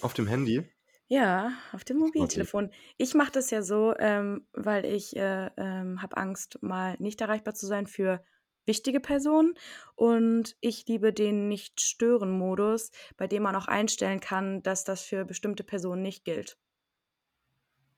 [0.01, 0.69] Auf dem Handy?
[1.07, 1.99] Ja, auf dem.
[1.99, 2.73] Mobiltelefon.
[2.99, 7.55] Ich mache das ja so, ähm, weil ich, äh, ähm, habe Angst, mal nicht erreichbar
[7.55, 8.25] zu sein für
[8.67, 9.55] wichtige Personen
[9.95, 15.63] und ich liebe den Nicht-Stören-Modus, bei dem man auch einstellen kann, dass das für bestimmte
[15.63, 16.59] Personen nicht gilt.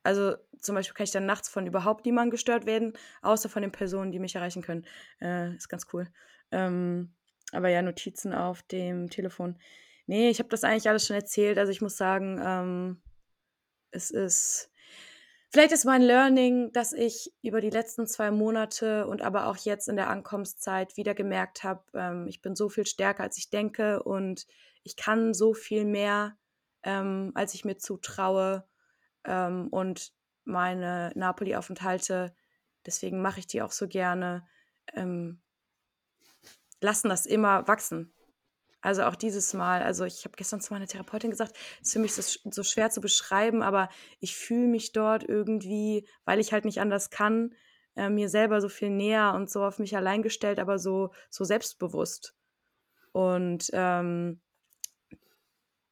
[0.03, 3.71] Also, zum Beispiel kann ich dann nachts von überhaupt niemandem gestört werden, außer von den
[3.71, 4.85] Personen, die mich erreichen können.
[5.19, 6.09] Äh, ist ganz cool.
[6.51, 7.15] Ähm,
[7.51, 9.57] aber ja, Notizen auf dem Telefon.
[10.07, 11.57] Ne, ich habe das eigentlich alles schon erzählt.
[11.57, 13.01] Also, ich muss sagen, ähm,
[13.91, 14.71] es ist
[15.49, 19.87] vielleicht ist mein Learning, dass ich über die letzten 2 Monate und aber auch jetzt
[19.87, 24.03] in der Ankommenszeit wieder gemerkt habe, ähm, ich bin so viel stärker, als ich denke
[24.03, 24.47] und
[24.83, 26.37] ich kann so viel mehr,
[26.83, 28.67] ähm, als ich mir zutraue.
[29.25, 32.35] Ähm, und meine Napoli-Aufenthalte,
[32.85, 34.47] deswegen mache ich die auch so gerne,
[34.93, 35.41] ähm
[36.85, 38.13] lassen das immer wachsen.
[38.81, 41.99] Also, auch dieses Mal also, ich habe gestern zu meiner Therapeutin gesagt, es ist für
[41.99, 46.53] mich so sch so schwer zu beschreiben, aber ich fühle mich dort irgendwie, weil ich
[46.53, 47.55] halt nicht anders kann,
[47.95, 51.43] äh, mir selber so viel näher und so auf mich allein gestellt, aber so so
[51.45, 52.35] selbstbewusst.
[53.13, 54.41] Und, ähm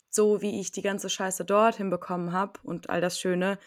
[0.10, 3.58] so wie ich die ganze Scheiße dort hinbekommen habe und all das Schöne,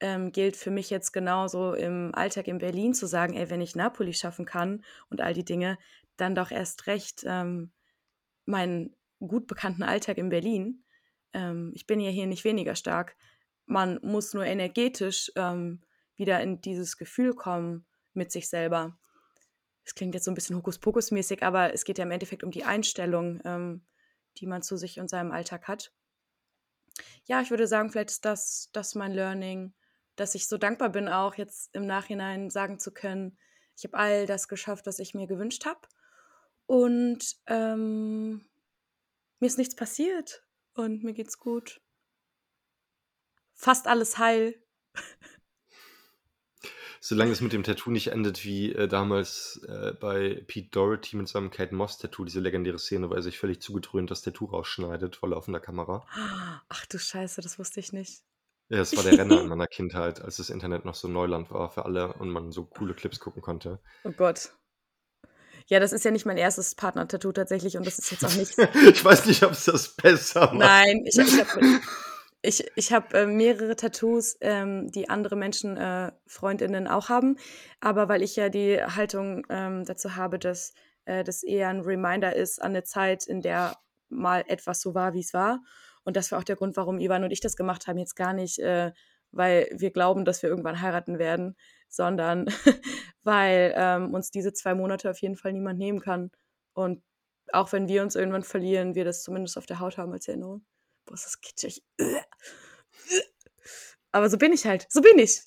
[0.00, 3.76] ähm, gilt für mich jetzt genauso im Alltag in Berlin zu sagen: „Ey, wenn ich
[3.76, 5.78] Napoli schaffen kann und all die Dinge,
[6.16, 7.72] dann doch erst recht, ähm,
[8.46, 10.84] meinen gut bekannten Alltag in Berlin.“
[11.34, 13.16] Ähm, ich bin ja hier nicht weniger stark.
[13.66, 15.82] Man muss nur energetisch, ähm,
[16.16, 18.98] wieder in dieses Gefühl kommen mit sich selber.
[19.84, 22.64] Es klingt jetzt so 'n bisschen Hokuspokus-mäßig, aber es geht ja im Endeffekt um die
[22.64, 23.86] Einstellung, ähm,
[24.38, 25.92] die man zu sich und seinem Alltag hat.
[27.26, 29.72] Ja, ich würde sagen, vielleicht ist das das mein Learning,
[30.16, 33.38] dass ich so dankbar bin, auch jetzt im Nachhinein sagen zu können:
[33.78, 35.80] „Ich habe all das geschafft, was ich mir gewünscht habe
[36.66, 38.44] und, ähm,
[39.40, 41.80] mir ist nichts passiert und mir geht's gut.“
[43.52, 44.54] Fast alles heil.
[47.06, 51.28] Solange es mit dem Tattoo nicht endet wie, äh, damals, äh, bei Pete Doherty mit
[51.28, 55.28] seinem Kate Moss-Tattoo, diese legendäre Szene, wo er sich völlig zugedröhnt das Tattoo rausschneidet vor
[55.28, 56.06] laufender Kamera.
[56.70, 58.22] Ach du Scheiße, das wusste ich nicht.
[58.70, 61.68] Ja, das war der Renner in meiner Kindheit, als das Internet noch so Neuland war
[61.68, 63.80] für alle und man so coole Clips gucken konnte.
[64.04, 64.54] Oh Gott.
[65.68, 66.74] Ja, das ist ja nicht mein 1.
[66.74, 68.56] Partner-Tattoo tatsächlich und das ist jetzt auch nichts
[68.88, 70.58] Ich weiß nicht, ob's das besser macht.
[70.58, 71.80] Nein, ich ich habe
[72.42, 77.38] ich ich habe, äh, mehrere Tattoos, ähm, die andere Menschen, äh, Freundinnen auch haben,
[77.80, 80.74] aber weil ich ja die Haltung, ähm, dazu habe, dass,
[81.06, 83.76] äh, das eher 'n Reminder ist an 'ne Zeit, in der
[84.10, 85.60] mal etwas so war, wie's war.
[86.04, 87.96] Und das war auch der Grund, warum Ivan und ich das gemacht haben.
[87.98, 88.92] Jetzt gar nicht, äh,
[89.32, 91.56] weil wir glauben, dass wir irgendwann heiraten werden,
[91.94, 92.46] sondern
[93.22, 96.30] weil, ähm, uns diese 2 Monate auf jeden Fall niemand nehmen kann.
[96.74, 97.02] Und
[97.52, 100.64] auch wenn wir uns irgendwann verlieren, wir das zumindest auf der Haut haben als Erinnerung.
[101.06, 101.82] boah, ist das kitschig.
[104.12, 104.86] Aber so bin ich halt.
[104.88, 105.42] So bin ich.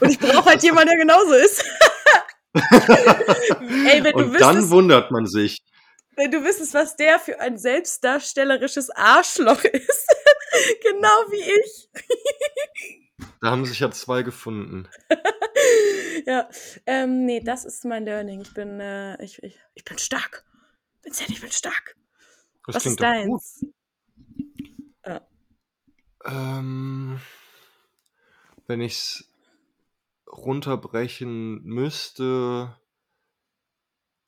[0.00, 1.64] Und ich brauche halt jemanden, der genauso ist.
[2.54, 5.58] Ey, wenn du Und wüsstest, dann wundert man sich.
[6.16, 10.08] Wenn du wüsstest, was der für ein selbstdarstellerisches Arschloch ist.
[10.82, 11.88] genau wie ich.
[13.40, 14.88] Da haben sich ja zwei gefunden.
[16.26, 16.48] ja,
[16.86, 18.40] ähm, nee, das ist mein Learning.
[18.40, 20.44] Ich bin, äh, ich, ich, ich bin stark.
[21.02, 21.96] Vincent, ich bin stark.
[22.66, 23.66] Das was ist deins?
[25.04, 25.26] Ja.
[26.24, 27.20] Ähm,
[28.66, 29.34] wenn ich es
[30.26, 32.76] runterbrechen müsste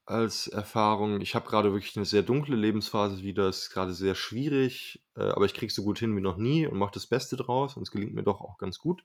[0.04, 4.14] als Erfahrung, ich habe gerade wirklich eine sehr dunkle Lebensphase wieder, es ist gerade sehr
[4.14, 7.36] schwierig, äh, aber ich kriege so gut hin wie noch nie und mache das Beste
[7.36, 9.04] draus und es gelingt mir doch auch ganz gut,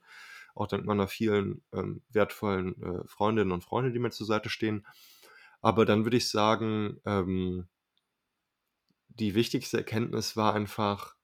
[0.54, 4.86] auch dank meiner vielen ähm, wertvollen äh, Freundinnen und Freunde, die mir zur Seite stehen.
[5.60, 7.68] Aber dann würde ich sagen, ähm,
[9.08, 11.16] die wichtigste Erkenntnis war einfach,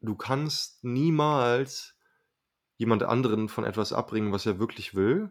[0.00, 1.96] du kannst niemals
[2.76, 5.30] jemand anderen von etwas abbringen, was er wirklich will.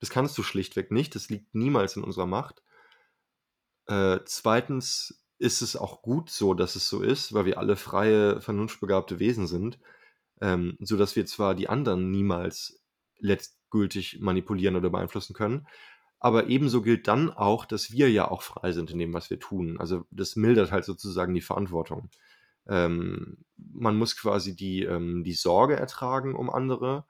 [0.00, 1.14] Das kannst du schlichtweg nicht.
[1.14, 2.62] Das liegt niemals in unserer Macht.
[3.86, 8.40] Äh, zweitens ist es auch gut so, dass es so ist, weil wir alle freie,
[8.40, 9.78] vernunftbegabte Wesen sind,
[10.40, 12.82] ähm, so dass wir zwar die anderen niemals
[13.18, 15.66] letztgültig manipulieren oder beeinflussen können,
[16.18, 19.40] aber ebenso gilt dann auch, dass wir ja auch frei sind in dem, was wir
[19.40, 19.80] tun.
[19.80, 22.10] Also das mildert halt sozusagen die Verantwortung.
[22.68, 27.06] Ähm, man muss quasi die, ähm, die Sorge ertragen um andere,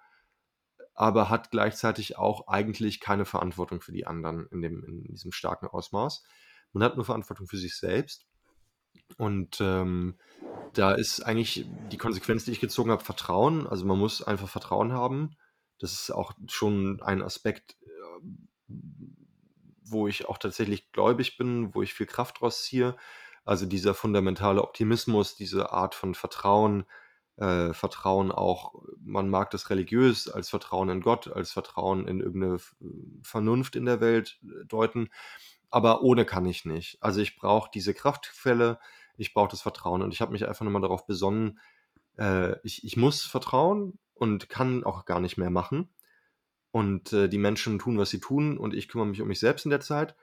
[0.94, 5.66] aber hat gleichzeitig auch eigentlich keine Verantwortung für die anderen in, dem, in diesem starken
[5.66, 6.24] Ausmaß.
[6.72, 8.26] Man hat nur Verantwortung für sich selbst.
[9.16, 10.18] Und ähm,
[10.72, 13.66] da ist eigentlich die Konsequenz, die ich gezogen habe, Vertrauen.
[13.66, 15.36] Also man muss einfach Vertrauen haben.
[15.78, 18.74] Das ist auch schon ein Aspekt, äh,
[19.82, 22.96] wo ich auch tatsächlich gläubig bin, wo ich viel Kraft draus ziehe.
[23.44, 26.84] Also dieser fundamentale Optimismus, diese Art von Vertrauen,
[27.40, 32.58] äh, Vertrauen auch, man mag das religiös als Vertrauen in Gott, als Vertrauen in irgendeine
[33.22, 35.08] Vernunft in der Welt äh, deuten,
[35.70, 37.02] aber ohne kann ich nicht.
[37.02, 38.78] Also ich brauche diese Kraftquelle,
[39.16, 41.58] ich brauche das Vertrauen und ich habe mich einfach nochmal darauf besonnen,
[42.18, 45.88] äh, ich, ich muss vertrauen und kann auch gar nicht mehr machen.
[46.72, 49.64] Und äh, die Menschen tun, was sie tun und ich kümmere mich um mich selbst
[49.64, 50.14] in der Zeit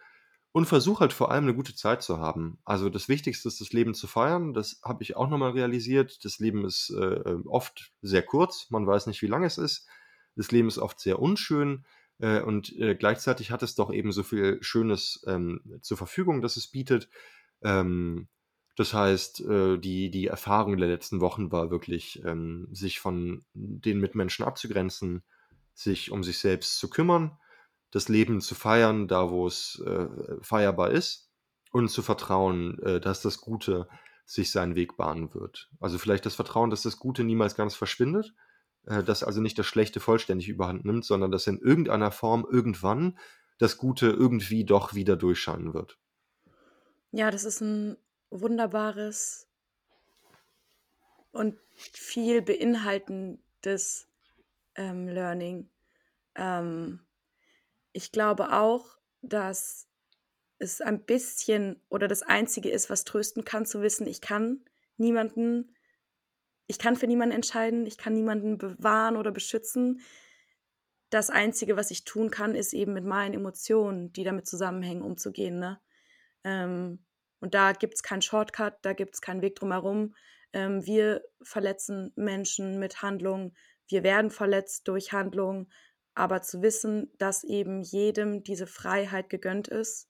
[0.51, 2.59] und versuche halt vor allem eine gute Zeit zu haben.
[2.65, 4.53] Also das Wichtigste ist, das Leben zu feiern.
[4.53, 6.23] Das habe ich auch nochmal realisiert.
[6.25, 8.67] Das Leben ist äh, oft sehr kurz.
[8.69, 9.87] Man weiß nicht, wie lang es ist.
[10.35, 11.85] Das Leben ist oft sehr unschön.
[12.19, 16.57] Äh, und äh, gleichzeitig hat es doch eben so viel Schönes ähm, zur Verfügung, dass
[16.57, 17.09] es bietet.
[17.61, 18.27] Ähm,
[18.75, 23.99] das heißt, äh, die, die Erfahrung der letzten Wochen war wirklich, ähm, sich von den
[23.99, 25.23] Mitmenschen abzugrenzen,
[25.73, 27.37] sich um sich selbst zu kümmern,
[27.91, 30.07] das Leben zu feiern, da wo es äh,
[30.41, 31.29] feierbar ist
[31.71, 33.87] und zu vertrauen, äh, dass das Gute
[34.25, 35.69] sich seinen Weg bahnen wird.
[35.79, 38.33] Also vielleicht das Vertrauen, dass das Gute niemals ganz verschwindet,
[38.85, 43.17] äh, dass also nicht das Schlechte vollständig überhand nimmt, sondern dass in irgendeiner Form irgendwann
[43.57, 45.97] das Gute irgendwie doch wieder durchscheinen wird.
[47.11, 47.97] Ja, das ist ein
[48.29, 49.47] wunderbares
[51.31, 54.07] und viel beinhaltendes
[54.75, 55.69] ähm, Learning.
[56.35, 56.99] Ähm,
[57.93, 59.87] ich glaube auch, dass
[60.59, 64.65] es ein bisschen oder das Einzige ist, was trösten kann, zu wissen, ich kann
[64.97, 65.75] niemanden,
[66.67, 70.01] ich kann für niemanden entscheiden, ich kann niemanden bewahren oder beschützen.
[71.09, 75.59] Das Einzige, was ich tun kann, ist eben mit meinen Emotionen, die damit zusammenhängen, umzugehen.
[75.59, 75.79] Ne?
[76.43, 77.05] Ähm,
[77.39, 80.15] und da gibt es keinen Shortcut, da gibt es keinen Weg drumherum.
[80.53, 83.55] Ähm, wir verletzen Menschen mit Handlungen,
[83.87, 85.71] wir werden verletzt durch Handlungen,
[86.17, 90.09] aber zu wissen, dass eben jedem diese Freiheit gegönnt ist,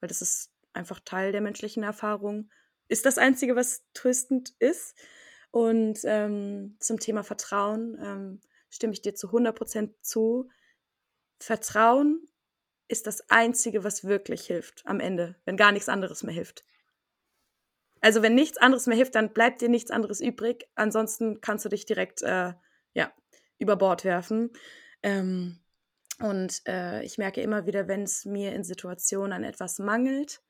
[0.00, 2.50] weil das ist einfach Teil der menschlichen Erfahrung,
[2.88, 4.94] ist das Einzige, was tröstend ist.
[5.50, 10.50] Und ähm, zum Thema Vertrauen ähm, stimme ich dir zu 100% zu.
[11.40, 12.28] Vertrauen
[12.88, 16.64] ist das Einzige, was wirklich hilft am Ende, wenn gar nichts anderes mehr hilft.
[18.00, 20.68] Also wenn nichts anderes mehr hilft, dann bleibt dir nichts anderes übrig.
[20.74, 22.52] Ansonsten kannst du dich direkt äh,
[22.94, 23.12] ja,
[23.58, 24.50] über Bord werfen.
[25.02, 25.58] Ähm,
[26.20, 30.42] und äh, ich merke immer wieder, wenn es mir in Situationen an etwas mangelt,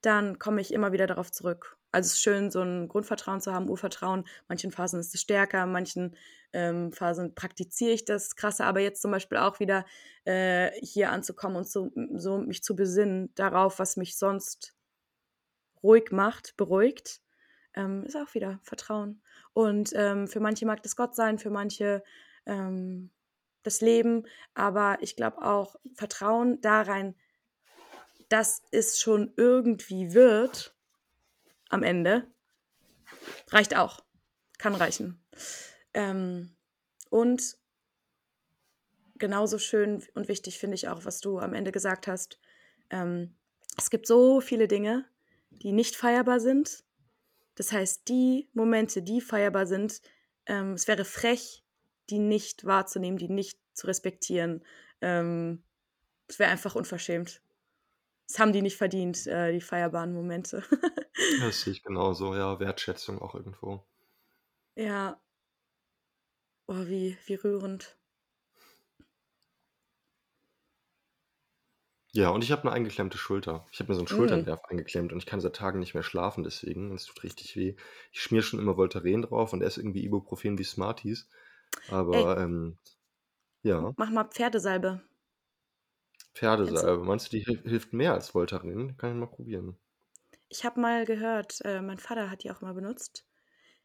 [0.00, 1.76] dann komme ich immer wieder darauf zurück.
[1.92, 4.24] Also es ist schön, so ein Grundvertrauen zu haben, Urvertrauen.
[4.48, 6.16] Manchen Phasen ist es stärker, manchen
[6.52, 8.64] ähm, Phasen praktiziere ich das krasser.
[8.66, 9.84] Aber jetzt zum Beispiel auch wieder
[10.24, 14.74] äh, hier anzukommen und so, so mich zu besinnen darauf, was mich sonst
[15.82, 17.20] ruhig macht, beruhigt,
[17.74, 19.22] ähm, ist auch wieder Vertrauen.
[19.52, 22.02] Und ähm, für manche mag das Gott sein, für manche
[22.46, 23.10] ähm,
[23.62, 27.14] das Leben, aber ich glaube auch Vertrauen da rein,
[28.28, 30.74] dass es schon irgendwie wird
[31.68, 32.26] am Ende.
[33.50, 34.00] Reicht auch.
[34.58, 35.20] Kann reichen.
[35.94, 36.54] Ähm,
[37.10, 37.56] und
[39.18, 42.38] genauso schön und wichtig finde ich auch, was du am Ende gesagt hast.
[42.90, 43.34] Ähm,
[43.76, 45.04] es gibt so viele Dinge,
[45.50, 46.84] die nicht feierbar sind.
[47.54, 50.00] Das heißt, die Momente, die feierbar sind,
[50.46, 51.61] ähm, es wäre frech,
[52.10, 54.64] die nicht wahrzunehmen, die nicht zu respektieren.
[55.00, 55.62] Ähm,
[56.28, 57.42] es wäre einfach unverschämt.
[58.28, 60.62] Das haben die nicht verdient, äh, die feierbaren Momente.
[61.40, 62.58] das sehe ich genauso, ja.
[62.60, 63.84] Wertschätzung auch irgendwo.
[64.74, 65.20] Ja.
[66.66, 67.96] Oh, wie, wie rührend.
[72.14, 73.66] Ja, und ich habe eine eingeklemmte Schulter.
[73.72, 74.16] Ich habe mir so einen Mm.
[74.16, 76.90] Schulternerv eingeklemmt und ich kann seit Tagen nicht mehr schlafen deswegen.
[76.90, 77.74] Und es tut richtig weh.
[78.12, 81.28] Ich schmiere schon immer Voltaren drauf und esse irgendwie Ibuprofen wie Smarties.
[81.88, 82.76] Ey, Aber ähm,
[83.62, 85.02] ja, mach mal Pferdesalbe.
[86.34, 87.04] Pferdesalbe.
[87.04, 88.96] Meinst du, die hilft mehr als Voltaren?
[88.96, 89.76] Kann ich mal probieren.
[90.48, 93.26] Ich habe mal gehört, äh, mein Vater hat die auch mal benutzt.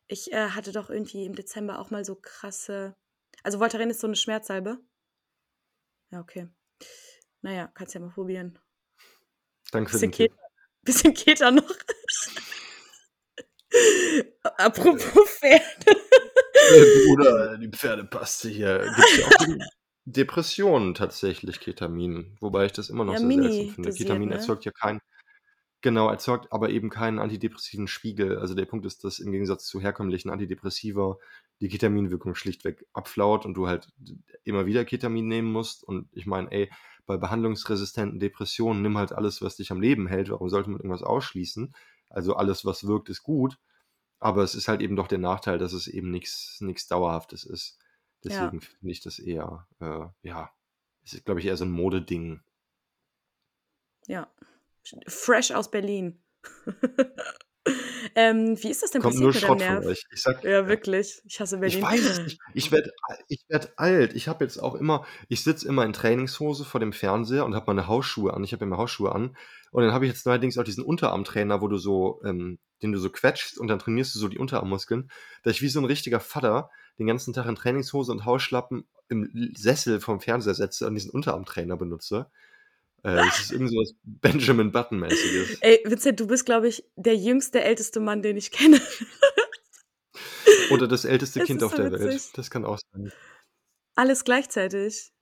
[0.08, 2.96] Ich äh, hatte doch irgendwie im Dezember auch mal so krasse.
[3.44, 4.80] Also Voltaren ist so eine Schmerzsalbe.
[6.12, 6.48] Ja, okay.
[7.42, 8.60] Naja, kannst ja mal probieren.
[9.72, 10.34] Danke für den Tipp.
[10.84, 11.74] bisschen Keter noch.
[14.58, 15.64] Apropos Pferde.
[17.08, 18.80] Bruder, die Pferdepaste hier.
[18.96, 19.68] Gibt ja auch
[20.06, 23.92] Depressionen tatsächlich Ketamin, wobei ich das immer noch Ja, sehr seltsam finde.
[23.92, 24.36] Ketamin ne?
[24.36, 25.02] erzeugt ja kein
[25.82, 28.40] genau, erzeugt aber eben keinen antidepressiven Spiegel.
[28.40, 31.18] Also der Punkt ist, dass im Gegensatz zu herkömmlichen Antidepressiva
[31.62, 33.90] die Ketaminwirkung schlichtweg abflaut und du halt
[34.44, 35.84] immer wieder Ketamin nehmen musst.
[35.84, 36.70] Und ich meine, ey,
[37.06, 40.30] bei behandlungsresistenten Depressionen nimm halt alles, was dich am Leben hält.
[40.30, 41.74] Warum sollte man irgendwas ausschließen?
[42.10, 43.58] Also alles, was wirkt, ist gut.
[44.20, 47.78] Aber es ist halt eben doch der Nachteil, dass es eben nichts nichts Dauerhaftes ist.
[48.24, 48.50] Ja.
[48.50, 50.52] Deswegen finde ich das eher, äh, ja,
[51.04, 52.42] es ist, glaube ich, eher so ein Modeding.
[54.08, 54.32] Ja.
[55.08, 56.22] Fresh aus Berlin.
[58.16, 60.06] ähm, wie ist das denn Kommt passiert nur Schrott von euch.
[60.12, 60.68] Ich sag, Ja, ja.
[60.68, 61.22] wirklich.
[61.26, 61.82] Ich hasse Ich Berlin.
[61.82, 62.40] weiß es nicht.
[62.54, 62.92] Ich werde
[63.28, 64.14] ich werd alt.
[64.16, 67.66] Ich habe jetzt auch immer, ich sitze immer in Trainingshose vor dem Fernseher und habe
[67.68, 68.44] meine Hausschuhe an.
[68.44, 69.36] Ich habe immer Hausschuhe an.
[69.72, 73.00] Und dann habe ich jetzt neuerdings auch diesen Unterarmtrainer, wo du so, ähm, den du
[73.00, 75.10] so quetschst und dann trainierst du so die Unterarmmuskeln.
[75.44, 79.54] Da ich wie so ein richtiger Vater den ganzen Tag in Trainingshose und Hausschlappen im
[79.56, 82.28] Sessel vom Fernseher setze und diesen Unterarmtrainer benutze.
[83.04, 85.60] Äh, das ist irgendwie so was Benjamin Button-mäßiges.
[85.62, 88.82] Ey, Vincent, du bist, glaube ich, der jüngste, älteste Mann, den ich kenne.
[90.72, 92.02] Oder das älteste Es Kind auf so der Welt.
[92.14, 92.32] witzig.
[92.34, 93.12] Das kann auch sein.
[93.96, 95.14] Alles gleichzeitig.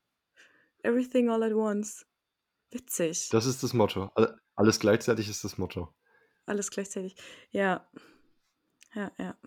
[0.84, 2.06] Everything all at once.
[2.72, 3.30] Witzig.
[3.30, 4.12] Das ist das Motto.
[4.16, 5.94] All- Alles gleichzeitig ist das Motto.
[6.46, 7.16] Alles gleichzeitig.
[7.52, 7.88] Ja.
[8.94, 9.38] Ja, ja.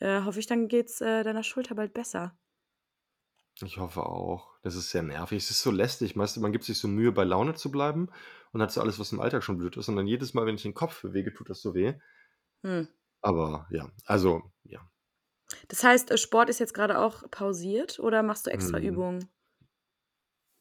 [0.00, 2.36] Äh, hoffe ich, dann geht's äh, deiner Schulter bald besser.
[3.62, 4.48] Ich hoffe auch.
[4.62, 5.42] Das ist sehr nervig.
[5.42, 6.16] Es ist so lästig.
[6.16, 8.08] Weißt du, man gibt sich so Mühe, bei Laune zu bleiben
[8.52, 9.88] und hat so alles, was im Alltag schon blöd ist.
[9.88, 11.94] Und dann jedes Mal, wenn ich den Kopf bewege, tut das so weh.
[12.64, 12.88] Hm.
[13.22, 14.80] Aber ja, also, ja.
[15.68, 18.84] Das heißt, äh, Sport ist jetzt gerade auch pausiert oder machst du extra Hm.
[18.84, 19.28] Übungen?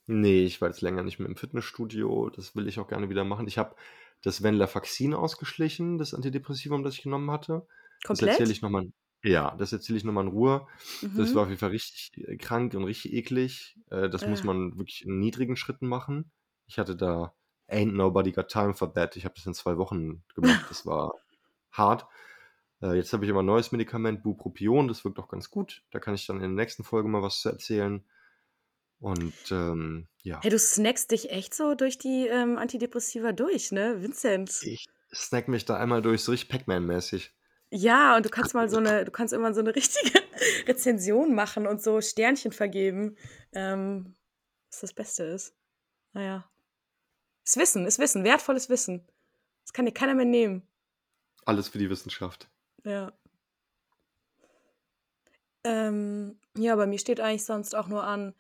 [0.07, 2.29] Nee, ich war jetzt länger nicht mehr im Fitnessstudio.
[2.31, 3.47] Das will ich auch gerne wieder machen.
[3.47, 3.75] Ich habe
[4.23, 7.67] das Venlafaxin ausgeschlichen, das Antidepressivum, das ich genommen hatte.
[8.07, 8.49] Das erzähle Komplett?
[8.49, 8.91] ich nochmal.
[9.23, 10.67] Ja, das erzähle ich nochmal in Ruhe.
[11.15, 11.35] Das Mhm.
[11.35, 13.77] war auf jeden Fall richtig äh, krank und richtig eklig.
[13.89, 14.47] Äh, Das muss Äh.
[14.47, 16.31] man wirklich in niedrigen Schritten machen.
[16.67, 17.33] Ich hatte da
[17.67, 19.15] Ain't nobody got time for that.
[19.15, 20.65] Ich habe das in zwei Wochen gemacht.
[20.69, 21.13] Das war
[21.71, 22.07] hart.
[22.81, 24.87] Äh, Jetzt habe ich aber ein neues Medikament, Bupropion.
[24.87, 25.83] Das wirkt auch ganz gut.
[25.91, 28.03] Da kann ich dann in der nächsten Folge mal was zu erzählen.
[29.01, 34.01] Und ähm, ja, Hey, du snackst dich echt so durch die ähm, Antidepressiva durch, ne,
[34.01, 34.51] Vincent?
[34.63, 37.31] ich snack mich da einmal durch, so richtig Pac-Man-mäßig.
[37.71, 40.19] Ja, und du kannst mal so eine, du kannst immer so eine richtige
[40.67, 43.15] Rezension machen und so Sternchen vergeben,
[43.53, 44.15] ähm,
[44.71, 45.55] was das Beste ist.
[46.13, 46.49] Naja.
[47.45, 49.07] Ist Wissen, ist Wissen, wertvolles Wissen.
[49.63, 50.67] Das kann dir keiner mehr nehmen.
[51.45, 52.49] Alles für die Wissenschaft.
[52.83, 53.13] Ja.
[55.63, 58.33] Ähm, ja, bei mir steht eigentlich sonst auch nur an,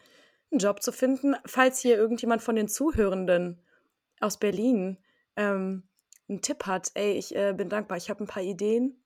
[0.51, 1.35] einen Job zu finden.
[1.45, 3.61] Falls hier irgendjemand von den Zuhörenden
[4.19, 4.97] aus Berlin
[5.35, 5.83] ähm,
[6.27, 7.97] einen Tipp hat, ey, ich äh, bin dankbar.
[7.97, 9.03] Ich habe ein paar Ideen.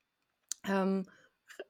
[0.67, 1.07] Ähm,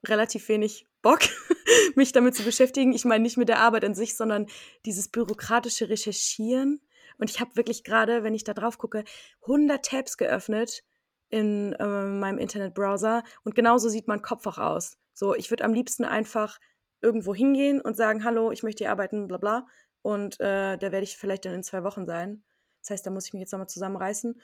[0.06, 1.20] relativ wenig Bock,
[1.94, 2.92] mich damit zu beschäftigen.
[2.92, 4.46] Ich meine nicht mit der Arbeit an sich, sondern
[4.86, 6.80] dieses bürokratische Recherchieren.
[7.18, 9.04] Und ich habe wirklich gerade, wenn ich da drauf gucke,
[9.42, 10.82] 100 Tabs geöffnet
[11.28, 14.96] in äh, meinem Internetbrowser und genauso sieht mein Kopf auch aus.
[15.12, 16.58] So, ich würde am liebsten einfach
[17.00, 19.66] irgendwo hingehen und sagen, hallo, ich möchte hier arbeiten, bla bla.
[20.02, 22.42] Und äh, da werde ich vielleicht dann in zwei Wochen sein.
[22.80, 24.40] Das heißt, da muss ich mich jetzt nochmal zusammenreißen.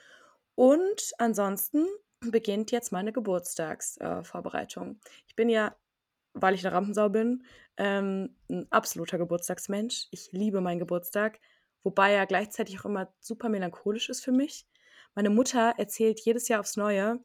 [0.55, 1.85] Und ansonsten
[2.29, 4.99] beginnt jetzt meine Geburtstagsvorbereitung.
[5.27, 5.75] ich bin ja,
[6.33, 7.43] weil ich eine Rampensau bin,
[7.77, 10.07] ähm, ein absoluter Geburtstagsmensch.
[10.11, 11.39] Ich liebe meinen Geburtstag,
[11.83, 14.67] wobei er gleichzeitig auch immer super melancholisch ist für mich.
[15.15, 17.19] Meine Mutter erzählt jedes Jahr aufs Neue,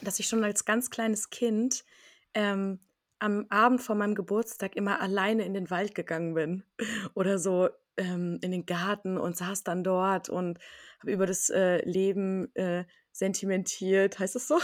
[0.00, 1.84] dass ich schon als ganz kleines Kind
[2.32, 2.78] ähm,
[3.18, 6.64] am Abend vor meinem Geburtstag immer alleine in den Wald gegangen bin
[7.14, 10.58] oder so ähm, in den Garten und saß dann dort und
[11.00, 14.18] habe über das äh, Leben äh, sentimentiert.
[14.18, 14.58] Heißt das so?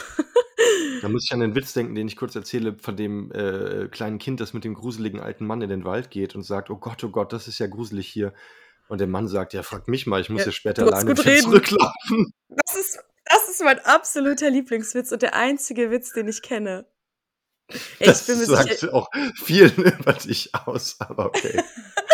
[1.03, 4.18] Da muss ich an den Witz denken, den ich kurz erzähle, von dem äh, kleinen
[4.18, 7.05] Kind, das mit dem gruseligen alten Mann in den Wald geht und sagt: Oh Gott,
[7.05, 8.32] oh Gott, das ist ja gruselig hier.
[8.88, 12.32] Und der Mann sagt: Ja, frag mich mal, ich muss ja, ja später alleine zurücklaufen.
[12.49, 16.86] Das ist, das ist mein absoluter Lieblingswitz und der einzige Witz, den ich kenne.
[17.99, 21.61] Ey, das ich sagt sicher, auch viel über dich aus, aber okay.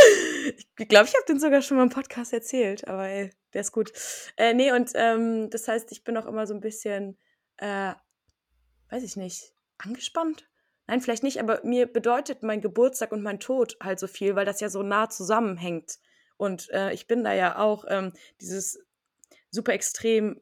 [0.82, 3.70] ich glaube, ich habe den sogar schon mal im Podcast erzählt, aber ey, der ist
[3.70, 3.92] gut.
[4.36, 7.16] Äh, nee, und ähm, das heißt, ich bin auch immer so ein bisschen,
[7.58, 7.92] äh,
[8.90, 10.48] weiß ich nicht, angespannt?
[10.88, 14.44] Nein, vielleicht nicht, aber mir bedeutet mein Geburtstag und mein Tod halt so viel, weil
[14.44, 16.00] das ja so nah zusammenhängt.
[16.36, 18.84] Und äh, ich bin da ja auch ähm, dieses
[19.50, 20.40] super extrem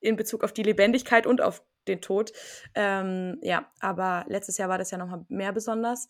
[0.00, 2.32] in Bezug auf die Lebendigkeit und auf den Tod.
[2.74, 6.06] Ähm, ja, aber letztes Jahr war das ja nochmal mehr besonders.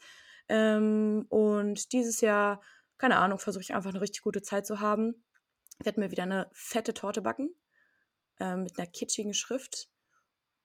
[0.49, 2.61] Ähm, und dieses Jahr,
[3.01, 5.25] keine Ahnung, versuche ich einfach eine richtig gute Zeit zu haben.
[5.79, 7.49] Ich werde mir wieder eine fette Torte backen
[8.39, 9.89] äh, mit einer kitschigen Schrift.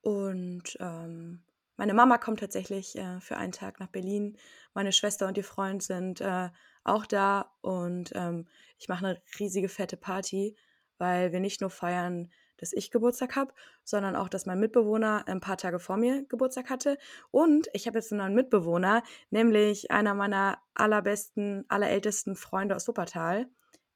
[0.02, 1.46] Und ähm,
[1.78, 4.38] meine Mama kommt tatsächlich äh, für einen Tag nach Berlin.
[4.74, 6.50] Meine Schwester und ihr Freund sind äh,
[6.84, 10.58] auch da und ähm, ich mache eine riesige fette Party,
[10.98, 13.54] weil wir nicht nur feiern, dass ich Geburtstag habe,
[13.84, 16.98] sondern auch, dass mein Mitbewohner ein paar Tage vor mir Geburtstag hatte.
[17.32, 23.48] Und ich habe jetzt einen neuen Mitbewohner, nämlich einer meiner allerbesten, allerältesten Freunde aus Wuppertal.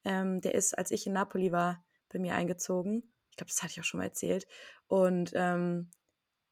[0.04, 3.14] Ähm, der ist, als ich in Napoli war, bei mir eingezogen.
[3.30, 4.48] Ich glaube, das hatte ich auch schon mal erzählt.
[4.88, 5.92] Und ähm,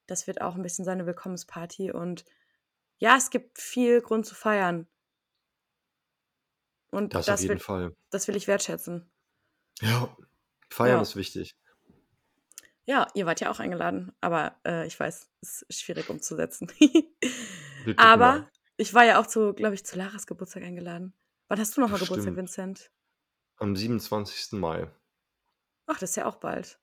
[0.06, 1.92] das wird auch ein bisschen seine Willkommensparty.
[1.92, 2.26] Und
[3.00, 4.88] ja, es gibt viel Grund zu feiern.
[6.90, 7.94] Und das, das auf jeden will, Fall.
[8.10, 9.12] Das will ich wertschätzen.
[9.82, 10.16] Ja,
[10.70, 11.02] feiern ja.
[11.02, 11.56] ist wichtig.
[12.88, 16.72] Ja, ihr wart ja auch eingeladen, aber äh, ich weiß, es ist schwierig umzusetzen.
[17.98, 21.14] aber ich war ja auch zu, glaube ich, zu Laras Geburtstag eingeladen.
[21.50, 22.90] Wann hast du nochmal Geburtstag, Vincent?
[23.58, 24.54] Am 27.
[24.54, 24.90] Mai.
[25.88, 26.80] Ach, das ist ja auch bald.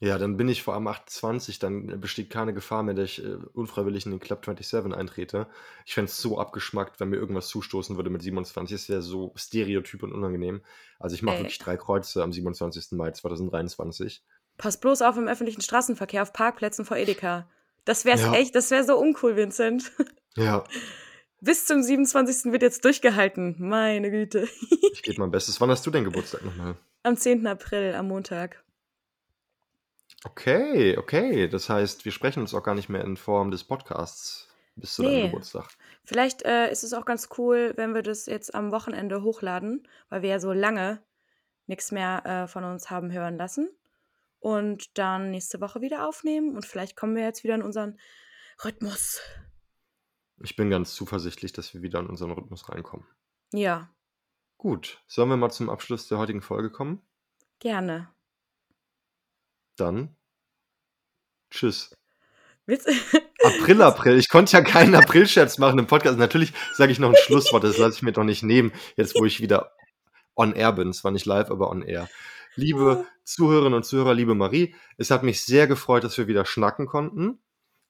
[0.00, 3.36] Ja, dann bin ich vor allem 28, dann besteht keine Gefahr mehr, dass ich äh,
[3.54, 5.46] unfreiwillig in den Club 27 eintrete.
[5.86, 8.74] Ich fände es so abgeschmackt, wenn mir irgendwas zustoßen würde mit 27.
[8.74, 10.60] Es wäre so stereotyp und unangenehm.
[10.98, 12.92] Also ich mache wirklich drei Kreuze am 27.
[12.92, 14.24] Mai 2023.
[14.62, 17.48] Pass bloß auf im öffentlichen Straßenverkehr, auf Parkplätzen vor Edeka.
[17.84, 18.34] Das wäre ja.
[18.34, 19.90] echt, das wäre so uncool, Vincent.
[20.34, 20.64] Ja.
[21.40, 22.52] Bis zum 27.
[22.52, 23.56] wird jetzt durchgehalten.
[23.58, 24.48] Meine Güte.
[24.92, 25.60] ich gebe mein Bestes.
[25.60, 26.76] Wann hast du denn Geburtstag nochmal?
[27.02, 27.46] Am 10.
[27.46, 28.64] April, am Montag.
[30.24, 31.48] Okay, okay.
[31.48, 35.02] Das heißt, wir sprechen uns auch gar nicht mehr in Form des Podcasts bis zu
[35.02, 35.08] nee.
[35.08, 35.68] deinem Geburtstag.
[36.04, 40.22] Vielleicht äh, ist es auch ganz cool, wenn wir das jetzt am Wochenende hochladen, weil
[40.22, 41.02] wir ja so lange
[41.66, 43.68] nichts mehr äh, von uns haben hören lassen
[44.42, 47.98] und dann nächste Woche wieder aufnehmen und vielleicht kommen wir jetzt wieder in unseren
[48.64, 49.20] Rhythmus.
[50.42, 53.06] Ich bin ganz zuversichtlich, dass wir wieder in unseren Rhythmus reinkommen.
[53.52, 53.88] Ja.
[54.58, 57.00] Gut, sollen wir mal zum Abschluss der heutigen Folge kommen?
[57.60, 58.12] Gerne.
[59.76, 60.16] Dann
[61.50, 61.94] tschüss.
[62.66, 62.86] Witz
[63.44, 64.18] April, April.
[64.18, 66.18] Ich konnte ja keinen April-Scherz machen im Podcast.
[66.18, 69.24] Natürlich sage ich noch ein Schlusswort, das lasse ich mir doch nicht nehmen, jetzt wo
[69.24, 69.72] ich wieder
[70.34, 70.92] on air bin.
[70.92, 72.08] Zwar nicht live, aber on air.
[72.54, 76.86] Liebe Zuhörerinnen und Zuhörer, liebe Marie, es hat mich sehr gefreut, dass wir wieder schnacken
[76.86, 77.40] konnten.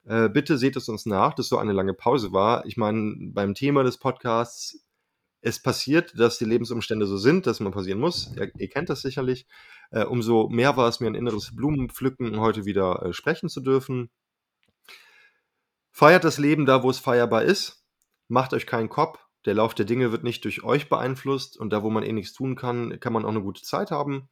[0.05, 2.65] Äh, bitte seht es uns nach, dass so eine lange Pause war.
[2.65, 4.85] Ich meine, beim Thema des Podcasts,
[5.41, 8.33] es passiert, dass die Lebensumstände so sind, dass man pausieren muss.
[8.37, 9.47] Ihr, ihr kennt das sicherlich.
[9.91, 14.09] Äh, umso mehr war es mir ein inneres Blumenpflücken, heute wieder äh, sprechen zu dürfen.
[15.91, 17.83] Feiert das Leben da, wo es feierbar ist.
[18.29, 19.19] Macht euch keinen Kopf.
[19.45, 22.31] Der Lauf der Dinge wird nicht durch euch beeinflusst und da, wo man eh nichts
[22.31, 24.29] tun kann, kann man auch eine gute Zeit haben.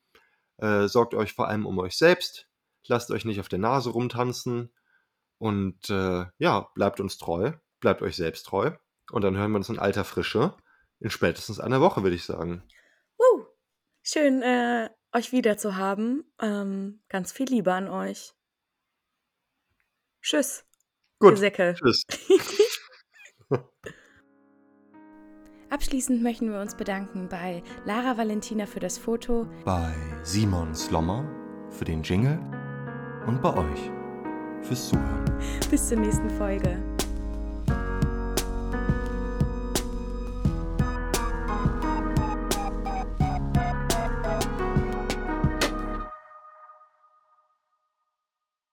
[0.62, 2.48] Äh, sorgt euch vor allem um euch selbst.
[2.88, 4.72] Lasst euch nicht auf der Nase rumtanzen.
[5.38, 7.54] Und äh, ja, bleibt uns treu.
[7.80, 8.72] Bleibt euch selbst treu.
[9.12, 10.56] Und dann hören wir uns in alter Frische
[11.00, 12.64] in spätestens einer Woche, würde ich sagen.
[13.18, 13.46] Uh,
[14.04, 16.32] schön, äh, euch wieder zu haben.
[16.40, 18.34] Ähm, ganz viel Liebe an euch.
[20.22, 20.64] Tschüss.
[21.20, 21.40] Gut.
[21.40, 21.76] Säcke.
[21.76, 22.06] Tschüss.
[25.72, 31.24] Abschließend möchten wir uns bedanken bei Lara Valentina für das Foto, bei Simon Slommer
[31.70, 32.38] für den Jingle
[33.26, 33.90] und bei euch
[34.64, 35.24] fürs Zuhören.
[35.70, 36.91] Bis zur nächsten Folge.